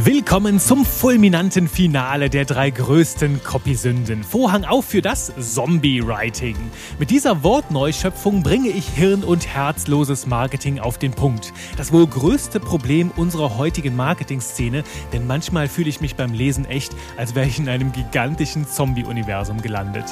Willkommen 0.00 0.60
zum 0.60 0.84
fulminanten 0.84 1.66
Finale 1.66 2.30
der 2.30 2.44
drei 2.44 2.70
größten 2.70 3.42
Copysünden. 3.42 4.22
Vorhang 4.22 4.64
auf 4.64 4.84
für 4.84 5.02
das 5.02 5.32
Zombie-Writing. 5.36 6.54
Mit 7.00 7.10
dieser 7.10 7.42
Wortneuschöpfung 7.42 8.44
bringe 8.44 8.68
ich 8.68 8.88
hirn- 8.90 9.24
und 9.24 9.48
herzloses 9.48 10.28
Marketing 10.28 10.78
auf 10.78 10.98
den 10.98 11.10
Punkt. 11.10 11.52
Das 11.76 11.92
wohl 11.92 12.06
größte 12.06 12.60
Problem 12.60 13.10
unserer 13.16 13.58
heutigen 13.58 13.96
Marketing-Szene, 13.96 14.84
denn 15.12 15.26
manchmal 15.26 15.66
fühle 15.66 15.88
ich 15.88 16.00
mich 16.00 16.14
beim 16.14 16.32
Lesen 16.32 16.64
echt, 16.64 16.92
als 17.16 17.34
wäre 17.34 17.48
ich 17.48 17.58
in 17.58 17.68
einem 17.68 17.90
gigantischen 17.90 18.68
Zombie-Universum 18.68 19.60
gelandet. 19.60 20.04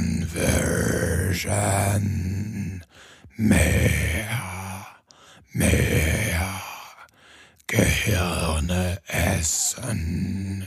Conversion, 0.00 1.52
mehr, 3.36 4.86
mehr, 5.52 6.62
Gehirne 7.66 8.98
essen. 9.06 10.64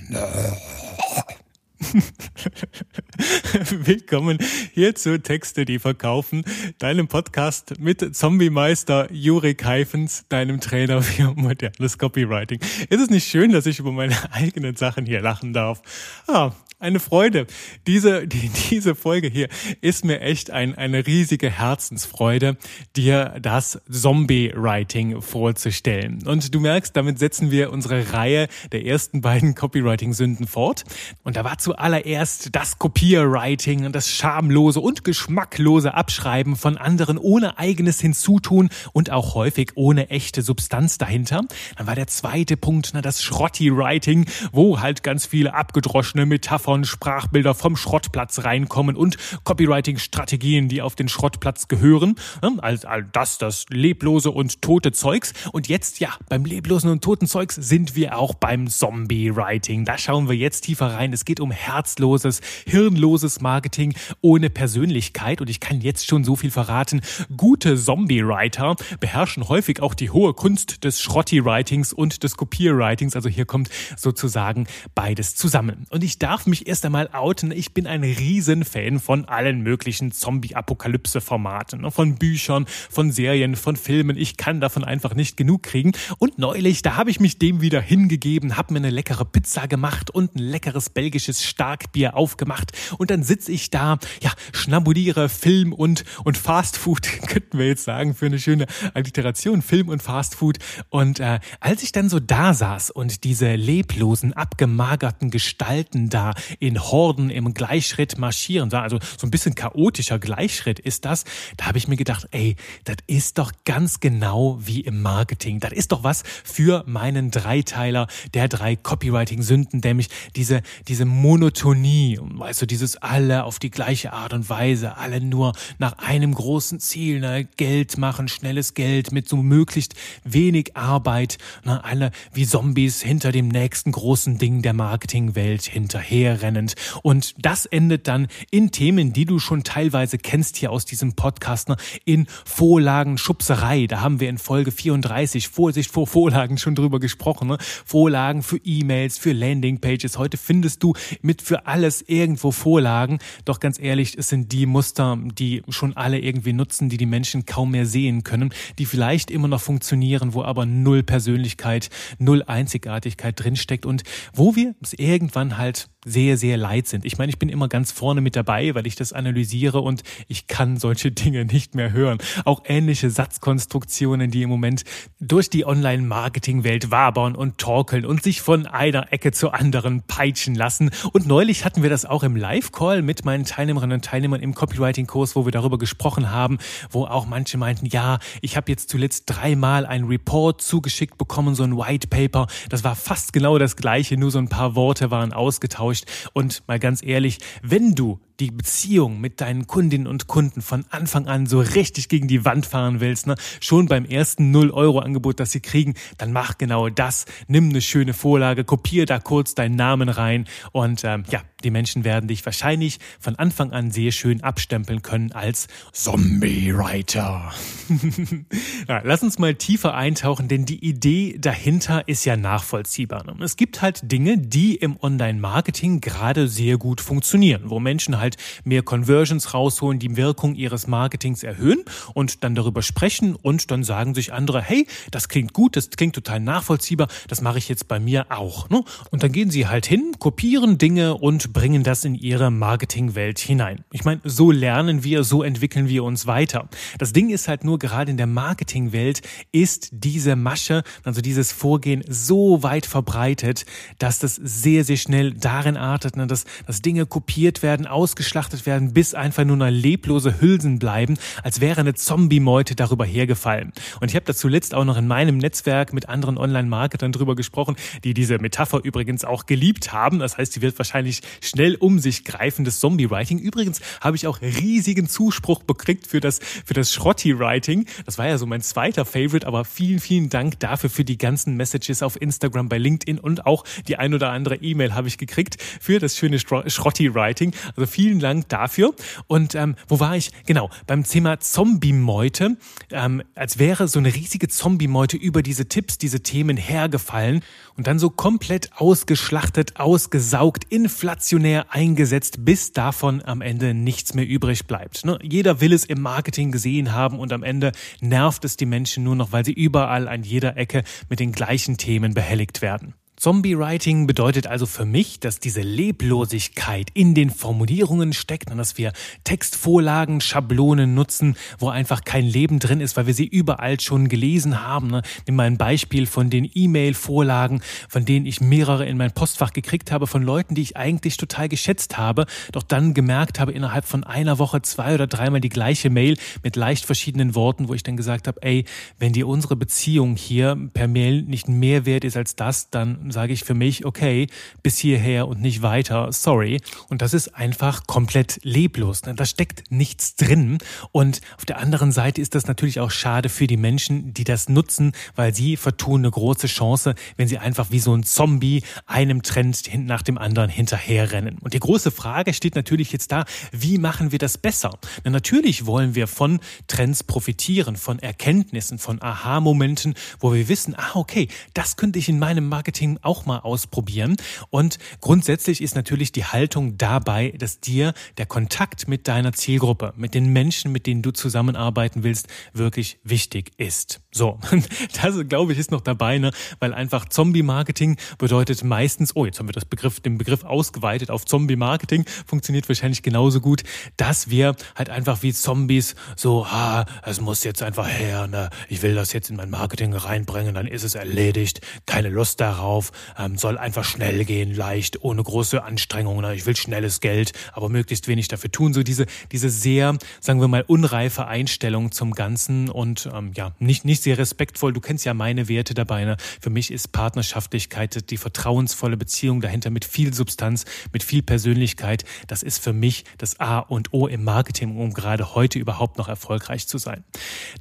Willkommen 3.71 4.37
hier 4.71 4.93
zu 4.93 5.19
Texte, 5.19 5.65
die 5.65 5.79
verkaufen, 5.79 6.43
deinem 6.77 7.07
Podcast 7.07 7.79
mit 7.79 8.15
Zombie-Meister 8.15 9.11
Juri 9.11 9.55
Keifens, 9.55 10.25
deinem 10.29 10.59
Trainer 10.59 11.01
für 11.01 11.33
modernes 11.33 11.97
Copywriting. 11.97 12.59
Ist 12.87 13.01
es 13.01 13.09
nicht 13.09 13.27
schön, 13.27 13.51
dass 13.51 13.65
ich 13.65 13.79
über 13.79 13.91
meine 13.91 14.15
eigenen 14.31 14.75
Sachen 14.75 15.07
hier 15.07 15.21
lachen 15.21 15.53
darf? 15.53 15.81
Ah, 16.27 16.51
eine 16.83 16.99
Freude. 16.99 17.47
Diese, 17.87 18.27
die, 18.27 18.51
diese 18.69 18.93
Folge 18.93 19.27
hier 19.27 19.47
ist 19.81 20.05
mir 20.05 20.21
echt 20.21 20.51
ein, 20.51 20.75
eine 20.75 21.07
riesige 21.07 21.49
Herzensfreude, 21.49 22.57
dir 22.95 23.35
das 23.41 23.81
Zombie-Writing 23.89 25.21
vorzustellen. 25.21 26.19
Und 26.27 26.53
du 26.53 26.59
merkst, 26.59 26.95
damit 26.95 27.19
setzen 27.19 27.49
wir 27.51 27.71
unsere 27.71 28.13
Reihe 28.13 28.47
der 28.71 28.85
ersten 28.85 29.21
beiden 29.21 29.55
Copywriting-Sünden 29.55 30.45
fort. 30.45 30.83
Und 31.23 31.37
da 31.37 31.43
war 31.43 31.57
zuallererst 31.57 32.49
das 32.51 32.77
Copywriting 32.77 33.85
und 33.85 33.95
das 33.95 34.09
schamlose 34.09 34.81
und 34.81 35.03
geschmacklose 35.03 35.93
Abschreiben 35.93 36.55
von 36.55 36.77
anderen 36.77 37.17
ohne 37.17 37.57
eigenes 37.57 38.01
Hinzutun 38.01 38.69
und 38.91 39.09
auch 39.09 39.35
häufig 39.35 39.71
ohne 39.75 40.09
echte 40.09 40.41
Substanz 40.41 40.97
dahinter. 40.97 41.41
Dann 41.77 41.87
war 41.87 41.95
der 41.95 42.07
zweite 42.07 42.57
Punkt, 42.57 42.91
na, 42.93 43.01
das 43.01 43.23
Schrotti-Writing, 43.23 44.25
wo 44.51 44.81
halt 44.81 45.01
ganz 45.03 45.25
viele 45.25 45.53
abgedroschene 45.53 46.25
Metaphern 46.25 46.72
von 46.73 46.85
Sprachbilder 46.85 47.53
vom 47.53 47.75
Schrottplatz 47.75 48.45
reinkommen 48.45 48.95
und 48.95 49.17
Copywriting-Strategien, 49.43 50.69
die 50.69 50.81
auf 50.81 50.95
den 50.95 51.07
Schrottplatz 51.07 51.67
gehören. 51.67 52.15
All, 52.41 52.79
all 52.83 53.03
das, 53.03 53.37
das 53.37 53.67
leblose 53.69 54.31
und 54.31 54.63
tote 54.63 54.91
Zeugs. 54.91 55.33
Und 55.51 55.67
jetzt, 55.67 55.99
ja, 55.99 56.09
beim 56.29 56.45
leblosen 56.45 56.89
und 56.89 57.03
toten 57.03 57.27
Zeugs 57.27 57.53
sind 57.53 57.95
wir 57.95 58.17
auch 58.17 58.33
beim 58.33 58.67
Zombie-Writing. 58.67 59.85
Da 59.85 59.99
schauen 59.99 60.27
wir 60.27 60.35
jetzt 60.35 60.61
tiefer 60.61 60.87
rein. 60.87 61.13
Es 61.13 61.25
geht 61.25 61.39
um 61.39 61.51
herzloses, 61.51 62.41
hirnloses 62.65 63.39
Marketing 63.39 63.93
ohne 64.21 64.49
Persönlichkeit. 64.49 65.41
Und 65.41 65.51
ich 65.51 65.59
kann 65.59 65.79
jetzt 65.79 66.07
schon 66.07 66.23
so 66.23 66.35
viel 66.35 66.49
verraten. 66.49 67.01
Gute 67.37 67.77
Zombie-Writer 67.77 68.77
beherrschen 68.99 69.47
häufig 69.47 69.79
auch 69.79 69.93
die 69.93 70.09
hohe 70.09 70.33
Kunst 70.33 70.83
des 70.83 71.01
Schrotti-Writings 71.01 71.93
und 71.93 72.23
des 72.23 72.35
Kopierwritings. 72.35 73.15
Also 73.15 73.29
hier 73.29 73.45
kommt 73.45 73.69
sozusagen 73.95 74.65
beides 74.95 75.35
zusammen. 75.35 75.85
Und 75.91 76.03
ich 76.03 76.17
darf 76.17 76.47
mich 76.47 76.62
erst 76.67 76.85
einmal 76.85 77.09
outen. 77.13 77.51
Ich 77.51 77.73
bin 77.73 77.87
ein 77.87 78.03
Riesenfan 78.03 78.99
von 78.99 79.25
allen 79.25 79.61
möglichen 79.61 80.11
Zombie-Apokalypse-Formaten. 80.11 81.81
Ne? 81.81 81.91
Von 81.91 82.15
Büchern, 82.15 82.65
von 82.89 83.11
Serien, 83.11 83.55
von 83.55 83.75
Filmen. 83.75 84.17
Ich 84.17 84.37
kann 84.37 84.61
davon 84.61 84.83
einfach 84.83 85.15
nicht 85.15 85.37
genug 85.37 85.63
kriegen. 85.63 85.93
Und 86.19 86.39
neulich, 86.39 86.81
da 86.81 86.95
habe 86.95 87.09
ich 87.09 87.19
mich 87.19 87.39
dem 87.39 87.61
wieder 87.61 87.81
hingegeben, 87.81 88.57
habe 88.57 88.73
mir 88.73 88.79
eine 88.79 88.89
leckere 88.89 89.25
Pizza 89.25 89.67
gemacht 89.67 90.09
und 90.09 90.35
ein 90.35 90.39
leckeres 90.39 90.89
belgisches 90.89 91.43
Starkbier 91.43 92.15
aufgemacht. 92.15 92.71
Und 92.97 93.09
dann 93.11 93.23
sitze 93.23 93.51
ich 93.51 93.69
da, 93.69 93.97
ja, 94.21 94.31
schnabuliere 94.51 95.29
Film 95.29 95.73
und, 95.73 96.03
und 96.23 96.37
Fastfood, 96.37 97.01
könnten 97.27 97.57
wir 97.57 97.67
jetzt 97.67 97.83
sagen, 97.83 98.15
für 98.15 98.27
eine 98.27 98.39
schöne 98.39 98.65
Alliteration, 98.93 99.61
Film 99.61 99.89
und 99.89 100.01
Fastfood. 100.01 100.59
Und 100.89 101.19
äh, 101.19 101.39
als 101.59 101.83
ich 101.83 101.91
dann 101.91 102.09
so 102.09 102.19
da 102.19 102.53
saß 102.53 102.91
und 102.91 103.23
diese 103.23 103.55
leblosen, 103.55 104.33
abgemagerten 104.33 105.29
Gestalten 105.29 106.09
da 106.09 106.33
in 106.59 106.81
Horden 106.81 107.29
im 107.29 107.53
Gleichschritt 107.53 108.17
marschieren. 108.17 108.73
Also 108.73 108.99
so 109.17 109.27
ein 109.27 109.31
bisschen 109.31 109.55
chaotischer 109.55 110.19
Gleichschritt 110.19 110.79
ist 110.79 111.05
das. 111.05 111.25
Da 111.57 111.65
habe 111.65 111.77
ich 111.77 111.87
mir 111.87 111.97
gedacht, 111.97 112.27
ey, 112.31 112.55
das 112.83 112.97
ist 113.07 113.37
doch 113.37 113.51
ganz 113.65 113.99
genau 113.99 114.57
wie 114.61 114.81
im 114.81 115.01
Marketing. 115.01 115.59
Das 115.59 115.71
ist 115.71 115.91
doch 115.91 116.03
was 116.03 116.23
für 116.43 116.83
meinen 116.87 117.31
Dreiteiler 117.31 118.07
der 118.33 118.47
drei 118.47 118.75
Copywriting-Sünden, 118.75 119.81
nämlich 119.83 120.09
diese, 120.35 120.61
diese 120.87 121.05
Monotonie, 121.05 122.19
weißt 122.21 122.63
du, 122.63 122.65
dieses 122.65 122.97
alle 122.97 123.43
auf 123.43 123.59
die 123.59 123.71
gleiche 123.71 124.13
Art 124.13 124.33
und 124.33 124.49
Weise, 124.49 124.97
alle 124.97 125.21
nur 125.21 125.53
nach 125.77 125.97
einem 125.97 126.33
großen 126.33 126.79
Ziel, 126.79 127.19
ne, 127.19 127.45
Geld 127.57 127.97
machen, 127.97 128.27
schnelles 128.27 128.73
Geld 128.73 129.11
mit 129.11 129.29
so 129.29 129.37
möglichst 129.37 129.95
wenig 130.23 130.75
Arbeit, 130.75 131.37
ne, 131.63 131.83
alle 131.83 132.11
wie 132.33 132.45
Zombies 132.45 133.01
hinter 133.01 133.31
dem 133.31 133.47
nächsten 133.47 133.91
großen 133.91 134.37
Ding 134.37 134.61
der 134.61 134.73
Marketingwelt 134.73 135.63
hinterher 135.63 136.32
hinterherrennend. 136.33 136.75
Und 137.01 137.33
das 137.37 137.65
endet 137.65 138.07
dann 138.07 138.27
in 138.51 138.71
Themen, 138.71 139.13
die 139.13 139.25
du 139.25 139.39
schon 139.39 139.63
teilweise 139.63 140.17
kennst 140.17 140.57
hier 140.57 140.71
aus 140.71 140.85
diesem 140.85 141.13
Podcast, 141.13 141.69
ne? 141.69 141.77
in 142.05 142.27
Vorlagen, 142.45 143.17
Schubserei. 143.17 143.87
Da 143.87 144.01
haben 144.01 144.19
wir 144.19 144.29
in 144.29 144.37
Folge 144.37 144.71
34, 144.71 145.47
Vorsicht 145.47 145.91
vor 145.91 146.07
Vorlagen, 146.07 146.57
schon 146.57 146.75
drüber 146.75 146.99
gesprochen. 146.99 147.47
Ne? 147.47 147.57
Vorlagen 147.85 148.43
für 148.43 148.57
E-Mails, 148.63 149.17
für 149.17 149.33
Landingpages. 149.33 150.17
Heute 150.17 150.37
findest 150.37 150.83
du 150.83 150.93
mit 151.21 151.41
für 151.41 151.67
alles 151.67 152.03
irgendwo 152.07 152.51
Vorlagen. 152.51 153.19
Doch 153.45 153.59
ganz 153.59 153.79
ehrlich, 153.79 154.17
es 154.17 154.29
sind 154.29 154.51
die 154.51 154.65
Muster, 154.65 155.17
die 155.23 155.63
schon 155.69 155.95
alle 155.95 156.19
irgendwie 156.19 156.53
nutzen, 156.53 156.89
die 156.89 156.97
die 156.97 157.05
Menschen 157.05 157.45
kaum 157.45 157.71
mehr 157.71 157.85
sehen 157.85 158.23
können, 158.23 158.53
die 158.79 158.85
vielleicht 158.85 159.31
immer 159.31 159.47
noch 159.47 159.61
funktionieren, 159.61 160.33
wo 160.33 160.43
aber 160.43 160.65
null 160.65 161.03
Persönlichkeit, 161.03 161.89
null 162.19 162.43
Einzigartigkeit 162.43 163.41
drinsteckt 163.41 163.85
und 163.85 164.03
wo 164.33 164.55
wir 164.55 164.75
es 164.81 164.93
irgendwann 164.93 165.57
halt 165.57 165.89
sehr, 166.05 166.37
sehr 166.37 166.57
leid 166.57 166.87
sind. 166.87 167.05
Ich 167.05 167.17
meine, 167.17 167.29
ich 167.29 167.39
bin 167.39 167.49
immer 167.49 167.67
ganz 167.67 167.91
vorne 167.91 168.21
mit 168.21 168.35
dabei, 168.35 168.75
weil 168.75 168.87
ich 168.87 168.95
das 168.95 169.13
analysiere 169.13 169.81
und 169.81 170.03
ich 170.27 170.47
kann 170.47 170.77
solche 170.77 171.11
Dinge 171.23 171.45
nicht 171.45 171.75
mehr 171.75 171.91
hören. 171.91 172.17
Auch 172.45 172.63
ähnliche 172.65 173.09
Satzkonstruktionen, 173.09 174.31
die 174.31 174.43
im 174.43 174.49
Moment 174.49 174.83
durch 175.19 175.49
die 175.49 175.65
Online-Marketing-Welt 175.65 176.91
wabern 176.91 177.35
und 177.35 177.57
torkeln 177.57 178.05
und 178.05 178.23
sich 178.23 178.41
von 178.41 178.65
einer 178.65 179.11
Ecke 179.11 179.31
zur 179.31 179.53
anderen 179.53 180.03
peitschen 180.03 180.55
lassen. 180.55 180.91
Und 181.11 181.27
neulich 181.27 181.65
hatten 181.65 181.83
wir 181.83 181.89
das 181.89 182.05
auch 182.05 182.23
im 182.23 182.35
Live-Call 182.35 183.01
mit 183.01 183.25
meinen 183.25 183.45
Teilnehmerinnen 183.45 183.95
und 183.95 184.05
Teilnehmern 184.05 184.41
im 184.41 184.53
Copywriting-Kurs, 184.53 185.35
wo 185.35 185.45
wir 185.45 185.51
darüber 185.51 185.77
gesprochen 185.77 186.31
haben, 186.31 186.57
wo 186.89 187.05
auch 187.05 187.25
manche 187.25 187.57
meinten, 187.57 187.85
ja, 187.85 188.19
ich 188.41 188.57
habe 188.57 188.71
jetzt 188.71 188.89
zuletzt 188.89 189.25
dreimal 189.27 189.85
einen 189.85 190.05
Report 190.05 190.61
zugeschickt 190.61 191.17
bekommen, 191.17 191.55
so 191.55 191.63
ein 191.63 191.77
White 191.77 192.07
Paper. 192.07 192.47
Das 192.69 192.83
war 192.83 192.95
fast 192.95 193.33
genau 193.33 193.57
das 193.57 193.75
gleiche, 193.75 194.17
nur 194.17 194.31
so 194.31 194.39
ein 194.39 194.49
paar 194.49 194.75
Worte 194.75 195.11
waren 195.11 195.33
ausgetauscht 195.33 195.92
getauscht. 196.01 196.05
Und 196.33 196.63
mal 196.67 196.79
ganz 196.79 197.03
ehrlich, 197.03 197.39
wenn 197.61 197.95
du 197.95 198.19
die 198.39 198.51
Beziehung 198.51 199.21
mit 199.21 199.41
deinen 199.41 199.67
Kundinnen 199.67 200.07
und 200.07 200.27
Kunden 200.27 200.61
von 200.61 200.85
Anfang 200.89 201.27
an 201.27 201.45
so 201.45 201.59
richtig 201.59 202.09
gegen 202.09 202.27
die 202.27 202.45
Wand 202.45 202.65
fahren 202.65 202.99
willst, 202.99 203.27
ne, 203.27 203.35
schon 203.59 203.87
beim 203.87 204.05
ersten 204.05 204.55
0-Euro-Angebot, 204.55 205.39
das 205.39 205.51
sie 205.51 205.59
kriegen, 205.59 205.93
dann 206.17 206.31
mach 206.31 206.57
genau 206.57 206.89
das. 206.89 207.25
Nimm 207.47 207.69
eine 207.69 207.81
schöne 207.81 208.13
Vorlage, 208.13 208.63
kopier 208.63 209.05
da 209.05 209.19
kurz 209.19 209.55
deinen 209.55 209.75
Namen 209.75 210.09
rein 210.09 210.47
und 210.71 211.03
ähm, 211.03 211.23
ja, 211.29 211.41
die 211.63 211.71
Menschen 211.71 212.03
werden 212.03 212.27
dich 212.27 212.45
wahrscheinlich 212.45 212.99
von 213.19 213.35
Anfang 213.35 213.71
an 213.71 213.91
sehr 213.91 214.11
schön 214.11 214.43
abstempeln 214.43 215.01
können 215.01 215.31
als 215.31 215.67
Zombie-Writer. 215.93 217.53
ja, 218.87 219.01
lass 219.03 219.23
uns 219.23 219.39
mal 219.39 219.55
tiefer 219.55 219.93
eintauchen, 219.93 220.47
denn 220.47 220.65
die 220.65 220.83
Idee 220.83 221.37
dahinter 221.39 222.07
ist 222.07 222.25
ja 222.25 222.35
nachvollziehbar. 222.35 223.23
Ne? 223.25 223.35
Es 223.43 223.55
gibt 223.55 223.81
halt 223.81 224.11
Dinge, 224.11 224.37
die 224.37 224.75
im 224.75 224.97
Online-Marketing 225.01 226.01
gerade 226.01 226.47
sehr 226.47 226.77
gut 226.77 226.99
funktionieren, 226.99 227.69
wo 227.69 227.79
Menschen 227.79 228.19
halt 228.19 228.22
mehr 228.63 228.83
Conversions 228.83 229.53
rausholen, 229.53 229.99
die 229.99 230.15
Wirkung 230.15 230.55
ihres 230.55 230.87
Marketings 230.87 231.43
erhöhen 231.43 231.83
und 232.13 232.43
dann 232.43 232.55
darüber 232.55 232.81
sprechen 232.81 233.35
und 233.35 233.71
dann 233.71 233.83
sagen 233.83 234.13
sich 234.15 234.33
andere, 234.33 234.61
hey, 234.61 234.87
das 235.11 235.29
klingt 235.29 235.53
gut, 235.53 235.75
das 235.75 235.89
klingt 235.89 236.15
total 236.15 236.39
nachvollziehbar, 236.39 237.07
das 237.27 237.41
mache 237.41 237.57
ich 237.57 237.69
jetzt 237.69 237.87
bei 237.87 237.99
mir 237.99 238.27
auch. 238.29 238.69
Ne? 238.69 238.83
Und 239.11 239.23
dann 239.23 239.31
gehen 239.31 239.51
sie 239.51 239.67
halt 239.67 239.85
hin, 239.85 240.13
kopieren 240.19 240.77
Dinge 240.77 241.15
und 241.15 241.53
bringen 241.53 241.83
das 241.83 242.05
in 242.05 242.15
ihre 242.15 242.51
Marketingwelt 242.51 243.39
hinein. 243.39 243.83
Ich 243.91 244.05
meine, 244.05 244.21
so 244.23 244.51
lernen 244.51 245.03
wir, 245.03 245.23
so 245.23 245.43
entwickeln 245.43 245.89
wir 245.89 246.03
uns 246.03 246.27
weiter. 246.27 246.69
Das 246.97 247.13
Ding 247.13 247.29
ist 247.29 247.47
halt 247.47 247.63
nur 247.63 247.79
gerade 247.79 248.11
in 248.11 248.17
der 248.17 248.27
Marketingwelt 248.27 249.21
ist 249.51 249.89
diese 249.91 250.35
Masche, 250.35 250.83
also 251.03 251.21
dieses 251.21 251.51
Vorgehen 251.51 252.03
so 252.07 252.63
weit 252.63 252.85
verbreitet, 252.85 253.65
dass 253.99 254.19
das 254.19 254.35
sehr, 254.35 254.83
sehr 254.83 254.97
schnell 254.97 255.33
darin 255.33 255.77
artet, 255.77 256.15
ne, 256.15 256.27
dass, 256.27 256.45
dass 256.65 256.81
Dinge 256.81 257.05
kopiert 257.05 257.63
werden, 257.63 257.87
ausgeschlachtet 258.13 258.67
werden, 258.67 258.93
bis 258.93 259.15
einfach 259.15 259.43
nur 259.43 259.57
noch 259.57 259.69
leblose 259.71 260.39
Hülsen 260.39 260.77
bleiben, 260.77 261.17
als 261.41 261.61
wäre 261.61 261.79
eine 261.79 261.95
Zombie-Meute 261.95 262.75
darüber 262.75 263.05
hergefallen. 263.05 263.73
Und 264.01 264.11
ich 264.11 264.15
habe 264.15 264.25
da 264.25 264.35
zuletzt 264.35 264.75
auch 264.75 264.85
noch 264.85 264.97
in 264.97 265.07
meinem 265.07 265.39
Netzwerk 265.39 265.93
mit 265.93 266.09
anderen 266.09 266.37
Online-Marketern 266.37 267.11
drüber 267.11 267.35
gesprochen, 267.35 267.75
die 268.03 268.13
diese 268.13 268.37
Metapher 268.37 268.83
übrigens 268.83 269.25
auch 269.25 269.47
geliebt 269.47 269.93
haben. 269.93 270.19
Das 270.19 270.37
heißt, 270.37 270.53
sie 270.53 270.61
wird 270.61 270.77
wahrscheinlich 270.77 271.21
schnell 271.41 271.73
um 271.75 271.97
sich 271.97 272.23
greifen, 272.23 272.65
das 272.65 272.79
Zombie-Writing. 272.79 273.39
Übrigens 273.39 273.81
habe 273.99 274.15
ich 274.15 274.27
auch 274.27 274.41
riesigen 274.41 275.09
Zuspruch 275.09 275.63
bekriegt 275.63 276.05
für 276.05 276.19
das, 276.19 276.39
für 276.65 276.75
das 276.75 276.93
Schrotti-Writing. 276.93 277.87
Das 278.05 278.19
war 278.19 278.27
ja 278.27 278.37
so 278.37 278.45
mein 278.45 278.61
zweiter 278.61 279.05
Favorite, 279.05 279.47
aber 279.47 279.65
vielen, 279.65 279.99
vielen 279.99 280.29
Dank 280.29 280.59
dafür 280.59 280.91
für 280.91 281.03
die 281.03 281.17
ganzen 281.17 281.57
Messages 281.57 282.03
auf 282.03 282.21
Instagram, 282.21 282.69
bei 282.69 282.77
LinkedIn 282.77 283.17
und 283.17 283.47
auch 283.47 283.63
die 283.87 283.97
ein 283.97 284.13
oder 284.13 284.29
andere 284.29 284.57
E-Mail 284.57 284.93
habe 284.93 285.07
ich 285.07 285.17
gekriegt 285.17 285.57
für 285.81 285.97
das 285.97 286.15
schöne 286.15 286.37
Schrotti-Writing. 286.37 287.53
Also 287.75 287.87
vielen 287.87 288.02
Dank 288.11 288.49
dafür. 288.49 288.93
Und 289.27 289.55
ähm, 289.55 289.75
wo 289.87 289.99
war 289.99 290.15
ich? 290.15 290.31
Genau, 290.45 290.69
beim 290.87 291.03
Thema 291.03 291.39
Zombie-Meute. 291.39 292.57
Ähm, 292.91 293.23
als 293.35 293.59
wäre 293.59 293.87
so 293.87 293.99
eine 293.99 294.13
riesige 294.13 294.47
Zombie-Meute 294.47 295.17
über 295.17 295.41
diese 295.41 295.67
Tipps, 295.67 295.97
diese 295.97 296.21
Themen 296.21 296.57
hergefallen 296.57 297.43
und 297.75 297.87
dann 297.87 297.99
so 297.99 298.09
komplett 298.09 298.71
ausgeschlachtet, 298.75 299.77
ausgesaugt, 299.77 300.65
inflationär 300.69 301.67
eingesetzt, 301.69 302.45
bis 302.45 302.71
davon 302.71 303.21
am 303.23 303.41
Ende 303.41 303.73
nichts 303.73 304.13
mehr 304.13 304.27
übrig 304.27 304.67
bleibt. 304.67 305.05
Ne? 305.05 305.17
Jeder 305.21 305.61
will 305.61 305.73
es 305.73 305.85
im 305.85 306.01
Marketing 306.01 306.51
gesehen 306.51 306.93
haben 306.93 307.19
und 307.19 307.33
am 307.33 307.43
Ende 307.43 307.71
nervt 308.01 308.45
es 308.45 308.57
die 308.57 308.65
Menschen 308.65 309.03
nur 309.03 309.15
noch, 309.15 309.31
weil 309.31 309.45
sie 309.45 309.53
überall 309.53 310.07
an 310.07 310.23
jeder 310.23 310.57
Ecke 310.57 310.83
mit 311.09 311.19
den 311.19 311.31
gleichen 311.31 311.77
Themen 311.77 312.13
behelligt 312.13 312.61
werden. 312.61 312.93
Zombie-Writing 313.23 314.05
bedeutet 314.05 314.47
also 314.47 314.65
für 314.65 314.83
mich, 314.83 315.21
dass 315.21 315.39
diese 315.39 315.61
Leblosigkeit 315.61 316.89
in 316.93 317.15
den 317.15 317.29
Formulierungen 317.29 318.11
steckt 318.11 318.51
und 318.51 318.57
dass 318.57 318.77
wir 318.77 318.91
Textvorlagen, 319.23 320.19
Schablonen 320.19 320.93
nutzen, 320.93 321.37
wo 321.57 321.69
einfach 321.69 322.03
kein 322.03 322.25
Leben 322.25 322.59
drin 322.59 322.81
ist, 322.81 322.97
weil 322.97 323.07
wir 323.07 323.13
sie 323.13 323.25
überall 323.25 323.79
schon 323.79 324.09
gelesen 324.09 324.61
haben. 324.61 324.87
Ne? 324.87 325.03
Nimm 325.25 325.37
mal 325.37 325.47
ein 325.47 325.55
Beispiel 325.55 326.05
von 326.05 326.29
den 326.29 326.51
E-Mail-Vorlagen, 326.53 327.61
von 327.87 328.03
denen 328.03 328.25
ich 328.25 328.41
mehrere 328.41 328.85
in 328.85 328.97
mein 328.97 329.13
Postfach 329.13 329.53
gekriegt 329.53 329.93
habe, 329.93 330.05
von 330.05 330.21
Leuten, 330.21 330.53
die 330.53 330.61
ich 330.61 330.75
eigentlich 330.75 331.15
total 331.15 331.47
geschätzt 331.47 331.97
habe, 331.97 332.25
doch 332.51 332.63
dann 332.63 332.93
gemerkt 332.93 333.39
habe, 333.39 333.53
innerhalb 333.53 333.85
von 333.85 334.03
einer 334.03 334.37
Woche 334.37 334.63
zwei 334.63 334.95
oder 334.95 335.07
dreimal 335.07 335.39
die 335.39 335.47
gleiche 335.47 335.89
Mail 335.89 336.17
mit 336.43 336.57
leicht 336.57 336.83
verschiedenen 336.83 337.35
Worten, 337.35 337.69
wo 337.69 337.73
ich 337.73 337.83
dann 337.83 337.95
gesagt 337.95 338.27
habe, 338.27 338.43
ey, 338.43 338.65
wenn 338.99 339.13
dir 339.13 339.29
unsere 339.29 339.55
Beziehung 339.55 340.17
hier 340.17 340.57
per 340.73 340.89
Mail 340.89 341.21
nicht 341.21 341.47
mehr 341.47 341.85
wert 341.85 342.03
ist 342.03 342.17
als 342.17 342.35
das, 342.35 342.69
dann 342.69 343.12
sage 343.13 343.31
ich 343.31 343.43
für 343.45 343.53
mich, 343.53 343.85
okay, 343.85 344.27
bis 344.61 344.77
hierher 344.77 345.27
und 345.27 345.41
nicht 345.41 345.61
weiter, 345.61 346.11
sorry. 346.11 346.59
Und 346.89 347.01
das 347.01 347.13
ist 347.13 347.35
einfach 347.35 347.87
komplett 347.87 348.39
leblos. 348.43 349.03
Ne? 349.03 349.15
Da 349.15 349.25
steckt 349.25 349.71
nichts 349.71 350.15
drin. 350.15 350.57
Und 350.91 351.21
auf 351.37 351.45
der 351.45 351.59
anderen 351.59 351.91
Seite 351.91 352.19
ist 352.19 352.35
das 352.35 352.47
natürlich 352.47 352.79
auch 352.79 352.91
schade 352.91 353.29
für 353.29 353.47
die 353.47 353.57
Menschen, 353.57 354.13
die 354.13 354.23
das 354.23 354.49
nutzen, 354.49 354.91
weil 355.15 355.33
sie 355.33 355.55
vertun 355.55 356.01
eine 356.01 356.11
große 356.11 356.47
Chance, 356.47 356.95
wenn 357.15 357.27
sie 357.27 357.37
einfach 357.37 357.71
wie 357.71 357.79
so 357.79 357.95
ein 357.95 358.03
Zombie 358.03 358.63
einem 358.85 359.23
Trend 359.23 359.61
nach 359.85 360.01
dem 360.01 360.17
anderen 360.17 360.49
hinterherrennen. 360.49 361.37
Und 361.39 361.53
die 361.53 361.59
große 361.59 361.91
Frage 361.91 362.33
steht 362.33 362.55
natürlich 362.55 362.91
jetzt 362.91 363.11
da, 363.11 363.25
wie 363.51 363.77
machen 363.77 364.11
wir 364.11 364.19
das 364.19 364.37
besser? 364.37 364.71
Na, 365.03 365.11
natürlich 365.11 365.65
wollen 365.65 365.95
wir 365.95 366.07
von 366.07 366.39
Trends 366.67 367.03
profitieren, 367.03 367.77
von 367.77 367.99
Erkenntnissen, 367.99 368.79
von 368.79 369.01
Aha-Momenten, 369.01 369.93
wo 370.19 370.33
wir 370.33 370.47
wissen, 370.47 370.75
ah, 370.75 370.91
okay, 370.95 371.27
das 371.53 371.75
könnte 371.75 371.99
ich 371.99 372.09
in 372.09 372.19
meinem 372.19 372.47
Marketing 372.47 372.92
auch 373.01 373.25
mal 373.25 373.39
ausprobieren. 373.39 374.15
Und 374.49 374.77
grundsätzlich 375.01 375.61
ist 375.61 375.75
natürlich 375.75 376.11
die 376.11 376.25
Haltung 376.25 376.77
dabei, 376.77 377.33
dass 377.37 377.59
dir 377.59 377.93
der 378.17 378.25
Kontakt 378.25 378.87
mit 378.87 379.07
deiner 379.07 379.33
Zielgruppe, 379.33 379.93
mit 379.95 380.13
den 380.13 380.27
Menschen, 380.31 380.71
mit 380.71 380.85
denen 380.85 381.01
du 381.01 381.11
zusammenarbeiten 381.11 382.03
willst, 382.03 382.27
wirklich 382.53 382.99
wichtig 383.03 383.51
ist. 383.57 384.02
So, 384.13 384.39
das 385.01 385.27
glaube 385.27 385.53
ich 385.53 385.59
ist 385.59 385.71
noch 385.71 385.81
dabei, 385.81 386.19
ne? 386.19 386.31
weil 386.59 386.73
einfach 386.73 387.09
Zombie-Marketing 387.09 387.97
bedeutet 388.17 388.63
meistens, 388.63 389.15
oh, 389.15 389.25
jetzt 389.25 389.39
haben 389.39 389.47
wir 389.47 389.53
das 389.53 389.65
Begriff, 389.65 389.99
den 389.99 390.17
Begriff 390.17 390.43
ausgeweitet 390.43 391.09
auf 391.09 391.25
Zombie-Marketing, 391.25 392.05
funktioniert 392.25 392.69
wahrscheinlich 392.69 393.01
genauso 393.01 393.41
gut, 393.41 393.63
dass 393.97 394.29
wir 394.29 394.55
halt 394.75 394.89
einfach 394.89 395.23
wie 395.23 395.33
Zombies 395.33 395.95
so, 396.15 396.45
ah, 396.45 396.85
es 397.03 397.19
muss 397.19 397.43
jetzt 397.43 397.63
einfach 397.63 397.87
her, 397.87 398.27
ne? 398.27 398.49
ich 398.69 398.81
will 398.83 398.95
das 398.95 399.13
jetzt 399.13 399.29
in 399.29 399.35
mein 399.35 399.49
Marketing 399.49 399.93
reinbringen, 399.93 400.53
dann 400.53 400.67
ist 400.67 400.83
es 400.83 400.95
erledigt, 400.95 401.61
keine 401.85 402.09
Lust 402.09 402.39
darauf, 402.39 402.91
ähm, 403.17 403.37
soll 403.37 403.57
einfach 403.57 403.83
schnell 403.83 404.25
gehen, 404.25 404.53
leicht, 404.53 405.03
ohne 405.03 405.23
große 405.23 405.63
Anstrengungen. 405.63 406.21
Ne? 406.21 406.35
Ich 406.35 406.45
will 406.45 406.55
schnelles 406.55 406.99
Geld, 406.99 407.33
aber 407.51 407.69
möglichst 407.69 408.07
wenig 408.07 408.27
dafür 408.27 408.51
tun. 408.51 408.73
So 408.73 408.83
diese, 408.83 409.05
diese 409.31 409.49
sehr, 409.49 409.97
sagen 410.19 410.39
wir 410.39 410.47
mal, 410.47 410.63
unreife 410.67 411.25
Einstellung 411.25 411.91
zum 411.91 412.13
Ganzen 412.13 412.69
und 412.69 413.09
ähm, 413.13 413.31
ja, 413.35 413.53
nicht, 413.59 413.85
nicht 413.85 414.02
sehr 414.03 414.17
respektvoll. 414.17 414.73
Du 414.73 414.81
kennst 414.81 415.05
ja 415.05 415.13
meine 415.13 415.47
Werte 415.47 415.73
dabei. 415.73 416.05
Ne? 416.05 416.17
Für 416.39 416.49
mich 416.49 416.71
ist 416.71 416.91
Partnerschaftlichkeit 416.91 418.09
die 418.09 418.17
vertrauensvolle 418.17 418.97
Beziehung 418.97 419.41
dahinter 419.41 419.69
mit 419.69 419.85
viel 419.85 420.13
Substanz, 420.13 420.65
mit 420.91 421.03
viel 421.03 421.23
Persönlichkeit. 421.23 422.05
Das 422.27 422.43
ist 422.43 422.63
für 422.63 422.73
mich 422.73 423.05
das 423.17 423.39
A 423.39 423.59
und 423.59 423.93
O 423.93 424.07
im 424.07 424.23
Marketing, 424.23 424.77
um 424.77 424.93
gerade 424.93 425.35
heute 425.35 425.59
überhaupt 425.59 425.97
noch 425.97 426.07
erfolgreich 426.07 426.67
zu 426.67 426.77
sein. 426.77 427.03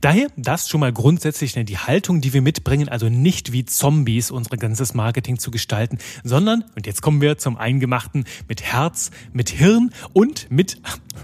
Daher 0.00 0.28
das 0.36 0.68
schon 0.68 0.80
mal 0.80 0.92
grundsätzlich 0.92 1.56
ne, 1.56 1.64
die 1.64 1.78
Haltung, 1.78 2.20
die 2.20 2.32
wir 2.32 2.42
mitbringen, 2.42 2.88
also 2.88 3.08
nicht 3.08 3.52
wie 3.52 3.64
Zombies 3.64 4.30
unser 4.30 4.56
ganzes 4.56 4.94
Marketing 4.94 5.38
zu 5.38 5.50
gestalten, 5.50 5.98
sondern, 6.24 6.64
und 6.76 6.86
jetzt 6.86 7.02
kommen 7.02 7.20
wir 7.20 7.38
zum 7.38 7.56
Eingemachten, 7.56 8.24
mit 8.48 8.62
Herz, 8.62 9.10
mit 9.32 9.50
Hirn 9.50 9.92
und 10.12 10.50
mit, 10.50 10.80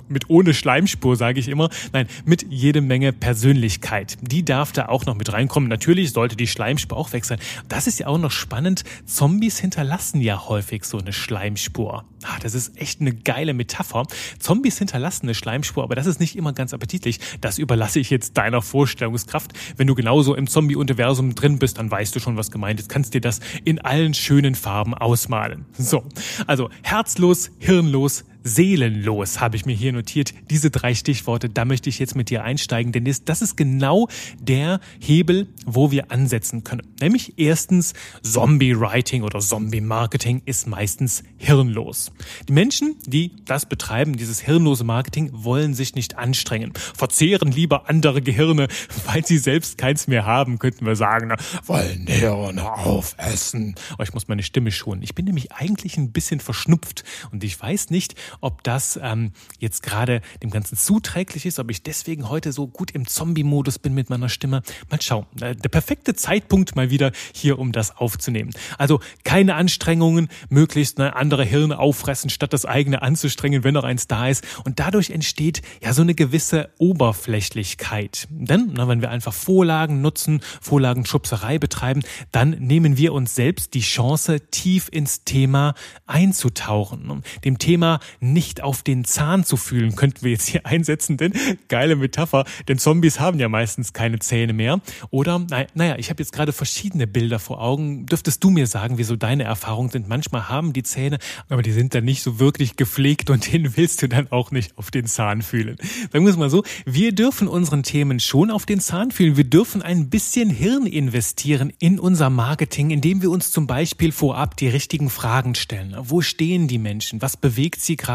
mit 0.09 0.31
ohne 0.31 0.55
Schleimspur, 0.55 1.17
sage 1.17 1.41
ich 1.41 1.49
immer, 1.49 1.71
nein, 1.93 2.09
mit 2.25 2.47
jede 2.49 2.81
Menge 2.81 3.13
Persönlichkeit. 3.13 4.17
Die 4.21 4.45
darf 4.45 4.73
da 4.73 4.87
auch 4.87 5.07
noch 5.09 5.17
mit 5.17 5.33
reinkommen. 5.33 5.69
Natürlich 5.69 6.13
sollte 6.13 6.37
die 6.37 6.47
Schleimspur 6.47 6.97
auch 6.97 7.13
weg 7.13 7.25
sein. 7.25 7.39
Das 7.69 7.87
ist 7.87 7.99
ja 7.99 8.07
auch 8.07 8.19
noch 8.19 8.31
spannend. 8.31 8.85
Zombies 9.07 9.59
hinterlassen 9.59 10.21
ja 10.21 10.49
häufig 10.49 10.85
so 10.85 10.99
eine 10.99 11.13
Schleimspur. 11.13 12.05
Ah, 12.25 12.39
das 12.43 12.55
ist 12.55 12.81
echt 12.81 13.01
eine 13.01 13.13
geile 13.15 13.55
Metapher. 13.55 14.07
Zombies 14.39 14.79
hinterlassen 14.79 15.27
eine 15.27 15.35
Schleimspur, 15.35 15.83
aber 15.83 15.95
das 15.95 16.07
ist 16.07 16.21
nicht 16.21 16.37
immer 16.37 16.53
ganz 16.53 16.75
appetitlich. 16.75 17.21
Das 17.41 17.59
überlasse 17.59 18.01
ich 18.01 18.11
jetzt 18.11 18.37
deiner 18.37 18.63
Vorstellungskraft. 18.63 19.53
Wenn 19.77 19.87
du 19.87 19.95
genauso 19.95 20.35
im 20.35 20.47
Zombie-Universum 20.47 21.35
drin 21.35 21.59
bist, 21.59 21.79
dann 21.79 21.91
weißt 21.91 22.15
du 22.15 22.21
schon, 22.21 22.37
was 22.37 22.51
gemeint 22.51 22.81
ist. 22.81 22.89
Kannst 22.89 23.15
dir 23.15 23.21
das 23.21 23.41
in 23.65 23.81
allen 23.81 24.15
schönen 24.15 24.55
Farben 24.55 24.95
ausmalen. 24.95 25.65
So, 25.77 26.05
also 26.47 26.69
herzlos, 26.83 27.51
hirnlos, 27.59 28.25
seelenlos 28.45 29.41
habe 29.41 29.57
ich 29.57 29.67
mir 29.67 29.75
hier 29.75 29.93
notiert. 29.93 30.33
Diese 30.51 30.71
drei 30.71 30.95
Stichworte, 30.95 31.49
da 31.49 31.65
möchte 31.65 31.89
ich 31.89 31.99
jetzt 31.99 32.17
mit 32.17 32.31
dir 32.31 32.45
einsteigen, 32.45 32.93
denn 32.93 33.05
das 33.05 33.43
ist 33.43 33.57
genau 33.57 34.09
der 34.39 34.81
Hebel, 35.01 35.49
wo 35.67 35.91
wir 35.91 36.11
ansetzen 36.11 36.65
können. 36.65 36.83
Nämlich 37.01 37.35
erstens, 37.37 37.95
Zombie-Writing 38.23 39.23
oder 39.23 39.41
Zombie-Marketing 39.41 40.43
ist 40.45 40.67
meistens 40.67 41.23
hirnlos. 41.37 42.13
Die 42.49 42.53
Menschen, 42.53 42.97
die 43.07 43.33
das 43.45 43.67
betreiben, 43.67 44.17
dieses 44.17 44.41
hirnlose 44.41 44.85
Marketing, 44.85 45.31
wollen 45.33 45.75
sich 45.75 45.95
nicht 45.95 46.17
anstrengen, 46.17 46.73
verzehren 46.75 47.53
lieber 47.53 47.89
andere 47.89 48.23
Gehirne, 48.23 48.69
weil 49.07 49.25
sie 49.25 49.39
selbst 49.39 49.79
keins 49.79 50.07
mehr 50.07 50.25
haben, 50.25 50.59
könnten 50.59 50.87
wir 50.87 50.97
sagen. 50.97 51.33
Wollen 51.67 52.07
Hirne 52.07 52.73
aufessen. 52.73 53.75
Oh, 53.99 54.03
ich 54.03 54.15
muss 54.15 54.29
meine 54.29 54.43
Stimme 54.43 54.71
schonen. 54.71 55.03
Ich 55.03 55.15
bin 55.15 55.25
nämlich 55.25 55.53
eigentlich 55.53 55.97
ein 55.97 56.13
bisschen 56.13 56.41
verschnupft 56.41 57.05
und 57.31 57.45
ich 57.45 57.61
weiß 57.61 57.91
nicht, 57.91 58.15
ob 58.41 58.63
das 58.65 58.99
ähm, 59.03 59.33
jetzt 59.59 59.83
gerade 59.83 60.21
dem 60.43 60.51
Ganzen 60.51 60.77
zuträglich 60.77 61.47
ist, 61.47 61.59
ob 61.59 61.71
ich 61.71 61.83
deswegen 61.83 62.29
heute 62.29 62.53
so 62.53 62.67
gut 62.67 62.91
im 62.91 63.07
Zombie-Modus 63.07 63.79
bin 63.79 63.95
mit 63.95 64.11
meiner 64.11 64.29
Stimme. 64.29 64.63
Mal 64.91 65.01
schauen. 65.01 65.27
Äh, 65.41 65.57
der 65.57 65.69
perfekte 65.69 66.15
Zeitpunkt 66.15 66.77
mal 66.77 66.91
wieder 66.91 67.13
hier, 67.33 67.59
um 67.59 67.73
das 67.73 67.97
aufzunehmen. 67.97 68.51
Also 68.79 69.01
keine 69.25 69.55
Anstrengungen, 69.55 70.29
möglichst 70.49 70.99
ne, 70.99 71.17
andere 71.17 71.45
Hirne 71.45 71.79
auffressen, 71.79 72.31
statt 72.31 72.53
das 72.53 72.65
eigene 72.65 73.03
anzustrengen, 73.03 73.65
wenn 73.65 73.75
noch 73.75 73.85
eins 73.85 74.07
da 74.07 74.29
ist. 74.29 74.47
Und 74.65 74.79
dadurch 74.79 75.11
entsteht 75.11 75.63
ja 75.83 75.93
so 75.93 76.03
eine 76.03 76.15
gewisse 76.15 76.71
Oberflächlichkeit. 76.79 78.29
Denn 78.31 78.71
na, 78.75 78.89
wenn 78.89 79.01
wir 79.01 79.11
einfach 79.11 79.35
Vorlagen 79.35 80.01
nutzen, 80.01 80.41
Vorlagenschubserei 80.61 81.59
betreiben, 81.59 82.03
dann 82.33 82.51
nehmen 82.51 82.97
wir 82.97 83.13
uns 83.13 83.35
selbst 83.35 83.75
die 83.75 83.81
Chance, 83.81 84.41
tief 84.51 84.89
ins 84.91 85.25
Thema 85.25 85.75
einzutauchen. 86.07 87.23
Dem 87.45 87.59
Thema 87.59 88.01
nicht 88.21 88.63
auf 88.63 88.83
den 88.83 89.05
Zahn 89.05 89.45
zu 89.45 89.57
fühlen, 89.57 89.97
könnten 89.97 90.23
wir 90.23 90.33
jetzt 90.33 90.49
hier 90.49 90.67
einsetzen, 90.67 91.17
denn 91.17 91.33
geile 91.69 91.97
Metapher, 91.97 92.45
denn 92.67 92.79
Zombies 92.79 93.21
haben 93.21 93.39
ja 93.39 93.49
meistens 93.49 93.93
keine 93.93 94.19
Zähne 94.19 94.53
mehr. 94.53 94.81
Oder, 95.11 95.47
naja, 95.75 95.97
ich 95.99 96.11
habe 96.11 96.23
jetzt 96.23 96.33
gerade 96.33 96.53
verschiedene 96.53 97.07
Bilder 97.07 97.39
vor 97.39 97.61
Augen. 97.61 98.07
Dürftest 98.07 98.43
du 98.43 98.51
mir 98.51 98.67
sagen, 98.67 98.99
wieso 98.99 99.17
deine 99.17 99.45
Erfahrungen 99.45 99.91
sind? 99.91 100.09
Manchmal 100.09 100.49
haben 100.49 100.73
die 100.73 100.83
Zähne, 100.83 101.19
aber 101.49 101.63
die 101.63 101.73
sind 101.73 101.95
dann 101.95 102.05
nicht 102.05 102.23
so 102.23 102.39
wirklich 102.39 102.77
gepflegt 102.77 103.31
und 103.31 103.53
den 103.53 103.77
willst 103.77 104.03
du 104.03 104.09
dann 104.09 104.31
auch 104.31 104.51
nicht 104.51 104.77
auf 104.77 104.91
den 104.91 105.07
Zahn 105.07 105.43
fühlen. 105.43 105.77
Sagen 106.13 106.25
wir 106.25 106.31
es 106.31 106.37
mal 106.37 106.51
so, 106.51 106.65
wir 106.85 107.15
dürfen 107.15 107.49
unseren 107.49 107.83
Themen 107.83 108.21
schon 108.21 108.51
auf 108.51 108.67
den 108.67 108.81
Zahn 108.81 109.11
fühlen. 109.11 109.37
Wir 109.37 109.45
dürfen 109.45 109.83
ein 109.83 110.11
bisschen 110.11 110.51
Hirn 110.51 110.87
investieren 110.87 111.73
in 111.79 111.99
unser 111.99 112.31
Marketing, 112.31 112.91
indem 112.91 113.23
wir 113.23 113.31
uns 113.31 113.51
zum 113.51 113.67
Beispiel 113.67 114.13
vorab 114.13 114.57
die 114.57 114.69
richtigen 114.69 115.11
Fragen 115.11 115.55
stellen. 115.55 115.97
Wo 116.01 116.21
stehen 116.21 116.69
die 116.69 116.79
Menschen? 116.79 117.23
Was 117.23 117.37
bewegt 117.37 117.81
sie 117.81 117.97
gerade? 117.97 118.08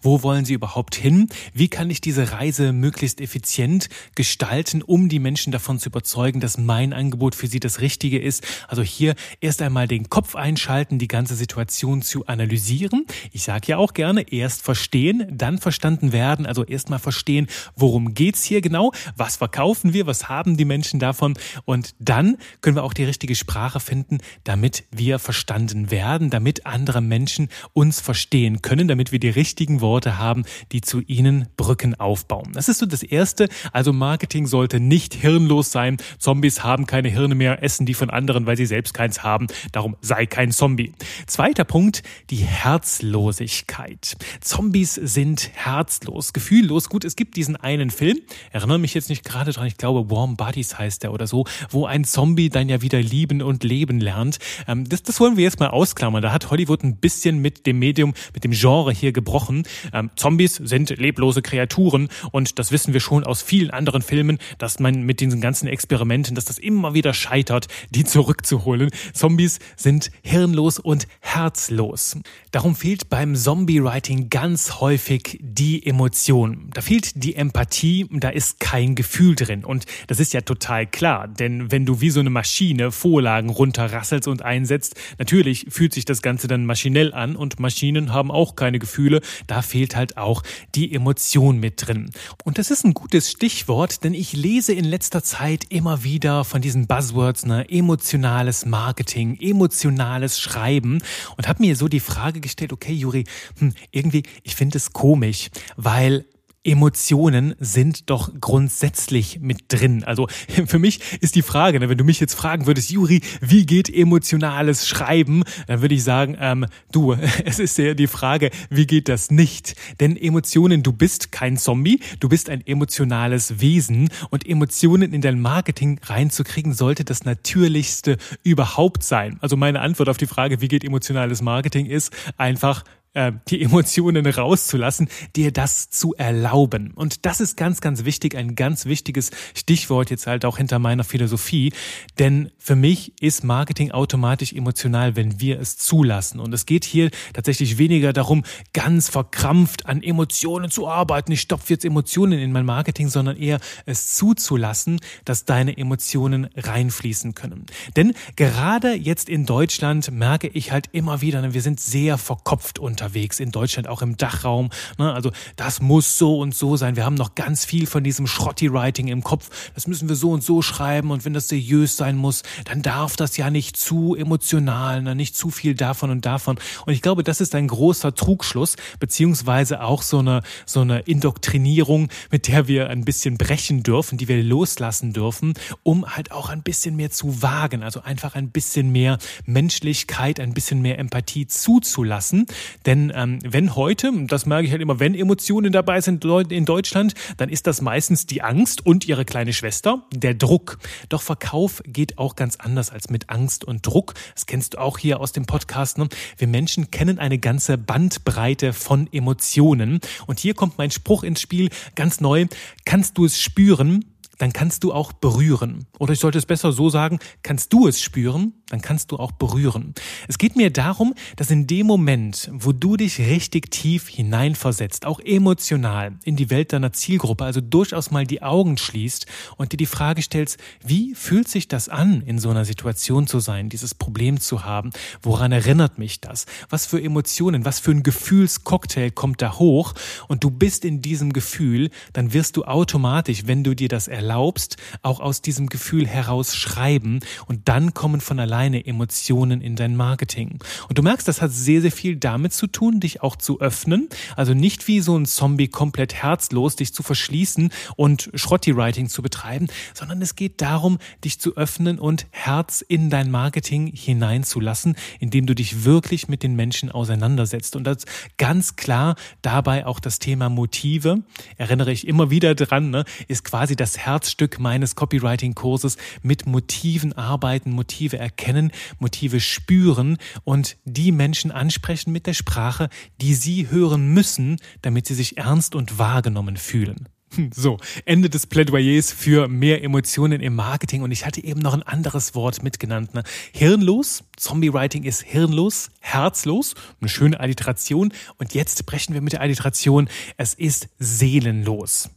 Wo 0.00 0.22
wollen 0.22 0.44
sie 0.44 0.54
überhaupt 0.54 0.94
hin? 0.94 1.28
Wie 1.52 1.68
kann 1.68 1.90
ich 1.90 2.00
diese 2.00 2.32
Reise 2.32 2.72
möglichst 2.72 3.20
effizient 3.20 3.88
gestalten, 4.14 4.82
um 4.82 5.08
die 5.08 5.18
Menschen 5.18 5.52
davon 5.52 5.78
zu 5.78 5.88
überzeugen, 5.88 6.40
dass 6.40 6.58
mein 6.58 6.92
Angebot 6.92 7.34
für 7.34 7.46
sie 7.46 7.60
das 7.60 7.80
Richtige 7.80 8.20
ist? 8.20 8.46
Also 8.68 8.82
hier 8.82 9.14
erst 9.40 9.60
einmal 9.62 9.88
den 9.88 10.08
Kopf 10.08 10.36
einschalten, 10.36 10.98
die 10.98 11.08
ganze 11.08 11.34
Situation 11.34 12.02
zu 12.02 12.26
analysieren. 12.26 13.04
Ich 13.32 13.42
sage 13.42 13.68
ja 13.68 13.76
auch 13.78 13.94
gerne, 13.94 14.32
erst 14.32 14.62
verstehen, 14.62 15.26
dann 15.30 15.58
verstanden 15.58 16.12
werden. 16.12 16.46
Also 16.46 16.64
erst 16.64 16.88
mal 16.88 16.98
verstehen, 16.98 17.48
worum 17.76 18.14
geht's 18.14 18.44
hier 18.44 18.60
genau? 18.60 18.92
Was 19.16 19.36
verkaufen 19.36 19.92
wir? 19.92 20.06
Was 20.06 20.28
haben 20.28 20.56
die 20.56 20.64
Menschen 20.64 21.00
davon? 21.00 21.34
Und 21.64 21.94
dann 21.98 22.36
können 22.60 22.76
wir 22.76 22.84
auch 22.84 22.94
die 22.94 23.04
richtige 23.04 23.34
Sprache 23.34 23.80
finden, 23.80 24.18
damit 24.44 24.84
wir 24.90 25.18
verstanden 25.18 25.90
werden, 25.90 26.30
damit 26.30 26.66
andere 26.66 27.00
Menschen 27.00 27.48
uns 27.72 28.00
verstehen 28.00 28.62
können, 28.62 28.88
damit 28.88 29.12
wir 29.12 29.18
die 29.18 29.31
richtigen 29.34 29.80
Worte 29.80 30.18
haben, 30.18 30.44
die 30.70 30.80
zu 30.80 31.00
ihnen 31.00 31.48
Brücken 31.56 31.94
aufbauen. 31.94 32.52
Das 32.52 32.68
ist 32.68 32.78
so 32.78 32.86
das 32.86 33.02
Erste. 33.02 33.48
Also 33.72 33.92
Marketing 33.92 34.46
sollte 34.46 34.80
nicht 34.80 35.14
hirnlos 35.14 35.72
sein. 35.72 35.96
Zombies 36.18 36.62
haben 36.62 36.86
keine 36.86 37.08
Hirne 37.08 37.34
mehr, 37.34 37.62
essen 37.62 37.86
die 37.86 37.94
von 37.94 38.10
anderen, 38.10 38.46
weil 38.46 38.56
sie 38.56 38.66
selbst 38.66 38.94
keins 38.94 39.22
haben. 39.22 39.46
Darum 39.72 39.96
sei 40.00 40.26
kein 40.26 40.52
Zombie. 40.52 40.92
Zweiter 41.26 41.64
Punkt, 41.64 42.02
die 42.30 42.36
Herzlosigkeit. 42.36 44.16
Zombies 44.40 44.94
sind 44.94 45.50
herzlos, 45.54 46.32
gefühllos. 46.32 46.88
Gut, 46.88 47.04
es 47.04 47.16
gibt 47.16 47.36
diesen 47.36 47.56
einen 47.56 47.90
Film, 47.90 48.18
erinnere 48.50 48.78
mich 48.78 48.94
jetzt 48.94 49.08
nicht 49.08 49.24
gerade 49.24 49.52
dran, 49.52 49.66
ich 49.66 49.76
glaube 49.76 50.10
Warm 50.10 50.36
Bodies 50.36 50.78
heißt 50.78 51.02
der 51.02 51.12
oder 51.12 51.26
so, 51.26 51.44
wo 51.70 51.86
ein 51.86 52.04
Zombie 52.04 52.48
dann 52.48 52.68
ja 52.68 52.82
wieder 52.82 53.00
lieben 53.00 53.42
und 53.42 53.64
leben 53.64 54.00
lernt. 54.00 54.38
Ähm, 54.66 54.88
das, 54.88 55.02
das 55.02 55.20
wollen 55.20 55.36
wir 55.36 55.44
jetzt 55.44 55.60
mal 55.60 55.68
ausklammern. 55.68 56.22
Da 56.22 56.32
hat 56.32 56.50
Hollywood 56.50 56.82
ein 56.82 56.96
bisschen 56.96 57.38
mit 57.38 57.66
dem 57.66 57.78
Medium, 57.78 58.14
mit 58.34 58.44
dem 58.44 58.52
Genre 58.52 58.92
hier 58.92 59.12
gebrochen. 59.22 59.62
Ähm, 59.92 60.10
Zombies 60.16 60.56
sind 60.56 60.90
leblose 60.90 61.42
Kreaturen 61.42 62.08
und 62.32 62.58
das 62.58 62.72
wissen 62.72 62.92
wir 62.92 63.00
schon 63.00 63.24
aus 63.24 63.40
vielen 63.40 63.70
anderen 63.70 64.02
Filmen, 64.02 64.38
dass 64.58 64.80
man 64.80 65.02
mit 65.02 65.20
diesen 65.20 65.40
ganzen 65.40 65.68
Experimenten, 65.68 66.34
dass 66.34 66.44
das 66.44 66.58
immer 66.58 66.94
wieder 66.94 67.14
scheitert, 67.14 67.68
die 67.90 68.04
zurückzuholen. 68.04 68.90
Zombies 69.14 69.60
sind 69.76 70.10
hirnlos 70.22 70.78
und 70.78 71.06
herzlos. 71.20 72.16
Darum 72.50 72.74
fehlt 72.74 73.08
beim 73.08 73.36
Zombie-Writing 73.36 74.28
ganz 74.28 74.80
häufig 74.80 75.38
die 75.40 75.86
Emotion. 75.86 76.70
Da 76.74 76.80
fehlt 76.80 77.22
die 77.22 77.36
Empathie, 77.36 78.06
da 78.10 78.28
ist 78.28 78.58
kein 78.60 78.94
Gefühl 78.94 79.36
drin. 79.36 79.64
Und 79.64 79.86
das 80.08 80.18
ist 80.18 80.32
ja 80.32 80.40
total 80.40 80.86
klar, 80.86 81.28
denn 81.28 81.70
wenn 81.70 81.86
du 81.86 82.00
wie 82.00 82.10
so 82.10 82.20
eine 82.20 82.30
Maschine 82.30 82.90
Vorlagen 82.90 83.50
runterrasselst 83.50 84.26
und 84.26 84.42
einsetzt, 84.42 84.96
natürlich 85.18 85.66
fühlt 85.68 85.92
sich 85.92 86.04
das 86.04 86.22
Ganze 86.22 86.48
dann 86.48 86.66
maschinell 86.66 87.14
an 87.14 87.36
und 87.36 87.60
Maschinen 87.60 88.12
haben 88.12 88.30
auch 88.30 88.56
keine 88.56 88.78
Gefühle. 88.78 89.11
Da 89.46 89.62
fehlt 89.62 89.96
halt 89.96 90.16
auch 90.16 90.42
die 90.74 90.94
Emotion 90.94 91.58
mit 91.58 91.86
drin. 91.86 92.10
Und 92.44 92.58
das 92.58 92.70
ist 92.70 92.84
ein 92.84 92.94
gutes 92.94 93.30
Stichwort, 93.30 94.04
denn 94.04 94.14
ich 94.14 94.32
lese 94.32 94.72
in 94.72 94.84
letzter 94.84 95.22
Zeit 95.22 95.64
immer 95.68 96.04
wieder 96.04 96.44
von 96.44 96.62
diesen 96.62 96.86
Buzzwords, 96.86 97.46
ne, 97.46 97.68
emotionales 97.68 98.66
Marketing, 98.66 99.38
emotionales 99.40 100.40
Schreiben 100.40 101.02
und 101.36 101.48
habe 101.48 101.62
mir 101.62 101.76
so 101.76 101.88
die 101.88 102.00
Frage 102.00 102.40
gestellt, 102.40 102.72
okay, 102.72 102.92
Juri, 102.92 103.24
hm, 103.58 103.74
irgendwie, 103.90 104.22
ich 104.42 104.54
finde 104.54 104.78
es 104.78 104.92
komisch, 104.92 105.50
weil 105.76 106.24
Emotionen 106.64 107.54
sind 107.58 108.08
doch 108.08 108.30
grundsätzlich 108.40 109.40
mit 109.40 109.64
drin. 109.68 110.04
Also 110.04 110.28
für 110.66 110.78
mich 110.78 111.00
ist 111.20 111.34
die 111.34 111.42
Frage, 111.42 111.80
ne, 111.80 111.88
wenn 111.88 111.98
du 111.98 112.04
mich 112.04 112.20
jetzt 112.20 112.34
fragen 112.34 112.66
würdest, 112.66 112.90
Juri, 112.90 113.20
wie 113.40 113.66
geht 113.66 113.92
emotionales 113.92 114.86
Schreiben, 114.86 115.42
dann 115.66 115.82
würde 115.82 115.94
ich 115.94 116.04
sagen, 116.04 116.36
ähm, 116.38 116.66
du, 116.92 117.14
es 117.44 117.58
ist 117.58 117.78
ja 117.78 117.94
die 117.94 118.06
Frage, 118.06 118.50
wie 118.70 118.86
geht 118.86 119.08
das 119.08 119.30
nicht? 119.30 119.74
Denn 120.00 120.16
Emotionen, 120.16 120.82
du 120.82 120.92
bist 120.92 121.32
kein 121.32 121.56
Zombie, 121.56 122.00
du 122.20 122.28
bist 122.28 122.48
ein 122.48 122.64
emotionales 122.66 123.60
Wesen 123.60 124.10
und 124.30 124.46
Emotionen 124.46 125.12
in 125.12 125.20
dein 125.20 125.40
Marketing 125.40 125.98
reinzukriegen, 126.04 126.74
sollte 126.74 127.04
das 127.04 127.24
Natürlichste 127.24 128.18
überhaupt 128.44 129.02
sein. 129.02 129.38
Also 129.40 129.56
meine 129.56 129.80
Antwort 129.80 130.08
auf 130.08 130.16
die 130.16 130.26
Frage, 130.26 130.60
wie 130.60 130.68
geht 130.68 130.84
emotionales 130.84 131.42
Marketing, 131.42 131.86
ist 131.86 132.12
einfach 132.36 132.84
äh, 133.14 133.32
die 133.48 133.62
Emotionen 133.62 134.26
rauszulassen, 134.26 135.08
dir 135.36 135.52
das 135.52 135.90
zu 135.90 136.14
erlauben. 136.14 136.92
Und 136.94 137.26
das 137.26 137.40
ist 137.40 137.56
ganz, 137.56 137.80
ganz 137.80 138.04
wichtig, 138.04 138.36
ein 138.36 138.54
ganz 138.54 138.86
wichtiges 138.86 139.30
Stichwort 139.54 140.10
jetzt 140.10 140.26
halt 140.26 140.44
auch 140.44 140.56
hinter 140.56 140.78
meiner 140.78 141.04
Philosophie. 141.04 141.72
Denn 142.18 142.50
für 142.58 142.76
mich 142.76 143.12
ist 143.20 143.44
Marketing 143.44 143.90
automatisch 143.90 144.52
emotional, 144.52 145.16
wenn 145.16 145.40
wir 145.40 145.60
es 145.60 145.76
zulassen. 145.76 146.40
Und 146.40 146.54
es 146.54 146.66
geht 146.66 146.84
hier 146.84 147.10
tatsächlich 147.34 147.78
weniger 147.78 148.12
darum, 148.12 148.44
ganz 148.72 149.08
verkrampft 149.08 149.86
an 149.86 150.02
Emotionen 150.02 150.70
zu 150.70 150.88
arbeiten. 150.88 151.32
Ich 151.32 151.42
stopfe 151.42 151.74
jetzt 151.74 151.84
Emotionen 151.84 152.38
in 152.38 152.52
mein 152.52 152.64
Marketing, 152.64 153.08
sondern 153.08 153.36
eher 153.36 153.60
es 153.84 154.16
zuzulassen, 154.16 155.00
dass 155.24 155.44
deine 155.44 155.76
Emotionen 155.76 156.48
reinfließen 156.56 157.34
können. 157.34 157.66
Denn 157.96 158.14
gerade 158.36 158.94
jetzt 158.94 159.28
in 159.28 159.46
Deutschland 159.46 160.10
merke 160.12 160.48
ich 160.48 160.72
halt 160.72 160.88
immer 160.92 161.20
wieder, 161.20 161.42
wir 161.52 161.62
sind 161.62 161.80
sehr 161.80 162.18
verkopft 162.18 162.78
unter 162.78 163.01
unterwegs 163.02 163.40
in 163.40 163.50
Deutschland, 163.50 163.88
auch 163.88 164.00
im 164.00 164.16
Dachraum. 164.16 164.70
Ne? 164.96 165.12
Also 165.12 165.32
das 165.56 165.80
muss 165.80 166.18
so 166.18 166.38
und 166.38 166.54
so 166.54 166.76
sein. 166.76 166.94
Wir 166.94 167.04
haben 167.04 167.16
noch 167.16 167.34
ganz 167.34 167.64
viel 167.64 167.86
von 167.86 168.04
diesem 168.04 168.28
Schrotti-Writing 168.28 169.08
im 169.08 169.24
Kopf. 169.24 169.50
Das 169.74 169.88
müssen 169.88 170.08
wir 170.08 170.14
so 170.14 170.30
und 170.30 170.44
so 170.44 170.62
schreiben 170.62 171.10
und 171.10 171.24
wenn 171.24 171.34
das 171.34 171.48
seriös 171.48 171.96
sein 171.96 172.16
muss, 172.16 172.42
dann 172.64 172.82
darf 172.82 173.16
das 173.16 173.36
ja 173.36 173.50
nicht 173.50 173.76
zu 173.76 174.14
emotional, 174.14 175.02
ne? 175.02 175.16
nicht 175.16 175.36
zu 175.36 175.50
viel 175.50 175.74
davon 175.74 176.10
und 176.10 176.24
davon. 176.24 176.58
Und 176.86 176.92
ich 176.92 177.02
glaube, 177.02 177.24
das 177.24 177.40
ist 177.40 177.56
ein 177.56 177.66
großer 177.66 178.14
Trugschluss, 178.14 178.76
beziehungsweise 179.00 179.82
auch 179.82 180.02
so 180.02 180.20
eine, 180.20 180.42
so 180.64 180.80
eine 180.80 181.00
Indoktrinierung, 181.00 182.08
mit 182.30 182.46
der 182.46 182.68
wir 182.68 182.88
ein 182.88 183.04
bisschen 183.04 183.36
brechen 183.36 183.82
dürfen, 183.82 184.16
die 184.16 184.28
wir 184.28 184.40
loslassen 184.44 185.12
dürfen, 185.12 185.54
um 185.82 186.06
halt 186.06 186.30
auch 186.30 186.50
ein 186.50 186.62
bisschen 186.62 186.94
mehr 186.94 187.10
zu 187.10 187.42
wagen, 187.42 187.82
also 187.82 188.02
einfach 188.02 188.36
ein 188.36 188.50
bisschen 188.50 188.92
mehr 188.92 189.18
Menschlichkeit, 189.44 190.38
ein 190.38 190.54
bisschen 190.54 190.82
mehr 190.82 191.00
Empathie 191.00 191.48
zuzulassen. 191.48 192.46
Denn 192.86 192.91
denn 192.92 193.10
ähm, 193.14 193.38
wenn 193.42 193.74
heute, 193.74 194.12
das 194.26 194.44
merke 194.44 194.66
ich 194.66 194.70
halt 194.70 194.82
immer, 194.82 195.00
wenn 195.00 195.14
Emotionen 195.14 195.72
dabei 195.72 196.02
sind 196.02 196.26
in 196.26 196.66
Deutschland, 196.66 197.14
dann 197.38 197.48
ist 197.48 197.66
das 197.66 197.80
meistens 197.80 198.26
die 198.26 198.42
Angst 198.42 198.84
und 198.84 199.08
ihre 199.08 199.24
kleine 199.24 199.54
Schwester, 199.54 200.04
der 200.12 200.34
Druck. 200.34 200.78
Doch 201.08 201.22
Verkauf 201.22 201.82
geht 201.86 202.18
auch 202.18 202.36
ganz 202.36 202.56
anders 202.56 202.90
als 202.90 203.08
mit 203.08 203.30
Angst 203.30 203.64
und 203.64 203.86
Druck. 203.86 204.12
Das 204.34 204.44
kennst 204.44 204.74
du 204.74 204.78
auch 204.78 204.98
hier 204.98 205.20
aus 205.20 205.32
dem 205.32 205.46
Podcast. 205.46 205.96
Ne? 205.96 206.06
Wir 206.36 206.48
Menschen 206.48 206.90
kennen 206.90 207.18
eine 207.18 207.38
ganze 207.38 207.78
Bandbreite 207.78 208.74
von 208.74 209.10
Emotionen. 209.10 210.00
Und 210.26 210.38
hier 210.38 210.52
kommt 210.52 210.76
mein 210.76 210.90
Spruch 210.90 211.22
ins 211.22 211.40
Spiel, 211.40 211.70
ganz 211.94 212.20
neu. 212.20 212.44
Kannst 212.84 213.16
du 213.16 213.24
es 213.24 213.40
spüren? 213.40 214.04
dann 214.38 214.52
kannst 214.52 214.82
du 214.82 214.92
auch 214.92 215.12
berühren. 215.12 215.86
Oder 216.00 216.14
ich 216.14 216.18
sollte 216.18 216.38
es 216.38 216.46
besser 216.46 216.72
so 216.72 216.90
sagen, 216.90 217.20
kannst 217.44 217.72
du 217.72 217.86
es 217.86 218.02
spüren, 218.02 218.54
dann 218.72 218.80
kannst 218.80 219.12
du 219.12 219.18
auch 219.18 219.32
berühren. 219.32 219.94
Es 220.28 220.38
geht 220.38 220.56
mir 220.56 220.70
darum, 220.70 221.14
dass 221.36 221.50
in 221.50 221.66
dem 221.66 221.86
Moment, 221.86 222.50
wo 222.54 222.72
du 222.72 222.96
dich 222.96 223.18
richtig 223.18 223.70
tief 223.70 224.08
hineinversetzt, 224.08 225.04
auch 225.04 225.20
emotional 225.20 226.14
in 226.24 226.36
die 226.36 226.48
Welt 226.48 226.72
deiner 226.72 226.90
Zielgruppe, 226.90 227.44
also 227.44 227.60
durchaus 227.60 228.10
mal 228.10 228.26
die 228.26 228.42
Augen 228.42 228.78
schließt 228.78 229.26
und 229.58 229.72
dir 229.72 229.76
die 229.76 229.84
Frage 229.84 230.22
stellst, 230.22 230.56
wie 230.82 231.14
fühlt 231.14 231.48
sich 231.48 231.68
das 231.68 231.90
an, 231.90 232.22
in 232.22 232.38
so 232.38 232.48
einer 232.48 232.64
Situation 232.64 233.26
zu 233.26 233.40
sein, 233.40 233.68
dieses 233.68 233.94
Problem 233.94 234.40
zu 234.40 234.64
haben? 234.64 234.88
Woran 235.20 235.52
erinnert 235.52 235.98
mich 235.98 236.22
das? 236.22 236.46
Was 236.70 236.86
für 236.86 237.02
Emotionen, 237.02 237.66
was 237.66 237.78
für 237.78 237.90
ein 237.90 238.02
Gefühlscocktail 238.02 239.10
kommt 239.10 239.42
da 239.42 239.58
hoch? 239.58 239.92
Und 240.28 240.44
du 240.44 240.50
bist 240.50 240.86
in 240.86 241.02
diesem 241.02 241.34
Gefühl, 241.34 241.90
dann 242.14 242.32
wirst 242.32 242.56
du 242.56 242.64
automatisch, 242.64 243.42
wenn 243.44 243.64
du 243.64 243.74
dir 243.74 243.90
das 243.90 244.08
erlaubst, 244.08 244.78
auch 245.02 245.20
aus 245.20 245.42
diesem 245.42 245.66
Gefühl 245.66 246.06
heraus 246.06 246.56
schreiben 246.56 247.20
und 247.46 247.68
dann 247.68 247.92
kommen 247.92 248.22
von 248.22 248.40
allein 248.40 248.61
deine 248.62 248.86
Emotionen 248.86 249.60
in 249.60 249.74
dein 249.74 249.96
Marketing. 249.96 250.60
Und 250.88 250.96
du 250.96 251.02
merkst, 251.02 251.26
das 251.26 251.42
hat 251.42 251.50
sehr, 251.50 251.80
sehr 251.80 251.90
viel 251.90 252.14
damit 252.14 252.52
zu 252.52 252.68
tun, 252.68 253.00
dich 253.00 253.20
auch 253.20 253.34
zu 253.34 253.60
öffnen. 253.60 254.08
Also 254.36 254.54
nicht 254.54 254.86
wie 254.86 255.00
so 255.00 255.18
ein 255.18 255.26
Zombie 255.26 255.66
komplett 255.66 256.14
herzlos, 256.14 256.76
dich 256.76 256.94
zu 256.94 257.02
verschließen 257.02 257.72
und 257.96 258.30
Schrotti-Writing 258.34 259.08
zu 259.08 259.20
betreiben, 259.20 259.66
sondern 259.94 260.22
es 260.22 260.36
geht 260.36 260.60
darum, 260.60 260.98
dich 261.24 261.40
zu 261.40 261.56
öffnen 261.56 261.98
und 261.98 262.26
Herz 262.30 262.84
in 262.86 263.10
dein 263.10 263.32
Marketing 263.32 263.88
hineinzulassen, 263.88 264.94
indem 265.18 265.46
du 265.46 265.56
dich 265.56 265.84
wirklich 265.84 266.28
mit 266.28 266.44
den 266.44 266.54
Menschen 266.54 266.88
auseinandersetzt. 266.92 267.74
Und 267.74 267.82
das 267.82 268.04
ganz 268.38 268.76
klar 268.76 269.16
dabei 269.42 269.86
auch 269.86 269.98
das 269.98 270.20
Thema 270.20 270.48
Motive, 270.48 271.24
erinnere 271.56 271.90
ich 271.90 272.06
immer 272.06 272.30
wieder 272.30 272.54
dran, 272.54 272.90
ne, 272.90 273.04
ist 273.26 273.42
quasi 273.42 273.74
das 273.74 273.98
Herzstück 273.98 274.60
meines 274.60 274.94
Copywriting-Kurses 274.94 275.96
mit 276.22 276.46
Motiven 276.46 277.12
arbeiten, 277.12 277.72
Motive 277.72 278.18
erkennen, 278.18 278.51
Motive 278.98 279.40
spüren 279.40 280.18
und 280.44 280.76
die 280.84 281.12
Menschen 281.12 281.50
ansprechen 281.50 282.12
mit 282.12 282.26
der 282.26 282.34
Sprache, 282.34 282.88
die 283.20 283.34
sie 283.34 283.70
hören 283.70 284.12
müssen, 284.12 284.58
damit 284.82 285.06
sie 285.06 285.14
sich 285.14 285.38
ernst 285.38 285.74
und 285.74 285.98
wahrgenommen 285.98 286.56
fühlen. 286.56 287.08
Hm, 287.34 287.50
so, 287.54 287.78
Ende 288.04 288.28
des 288.28 288.46
Plädoyers 288.46 289.10
für 289.10 289.48
mehr 289.48 289.82
Emotionen 289.82 290.40
im 290.40 290.54
Marketing. 290.54 291.02
Und 291.02 291.12
ich 291.12 291.24
hatte 291.24 291.42
eben 291.42 291.60
noch 291.60 291.72
ein 291.72 291.82
anderes 291.82 292.34
Wort 292.34 292.62
mitgenannt. 292.62 293.14
Ne? 293.14 293.22
Hirnlos. 293.52 294.24
Zombie-Writing 294.36 295.04
ist 295.04 295.22
hirnlos, 295.22 295.90
herzlos. 296.00 296.74
Eine 297.00 297.08
schöne 297.08 297.40
Alliteration. 297.40 298.12
Und 298.36 298.54
jetzt 298.54 298.84
brechen 298.84 299.14
wir 299.14 299.22
mit 299.22 299.32
der 299.32 299.40
Alliteration. 299.40 300.08
Es 300.36 300.54
ist 300.54 300.88
seelenlos. 300.98 302.10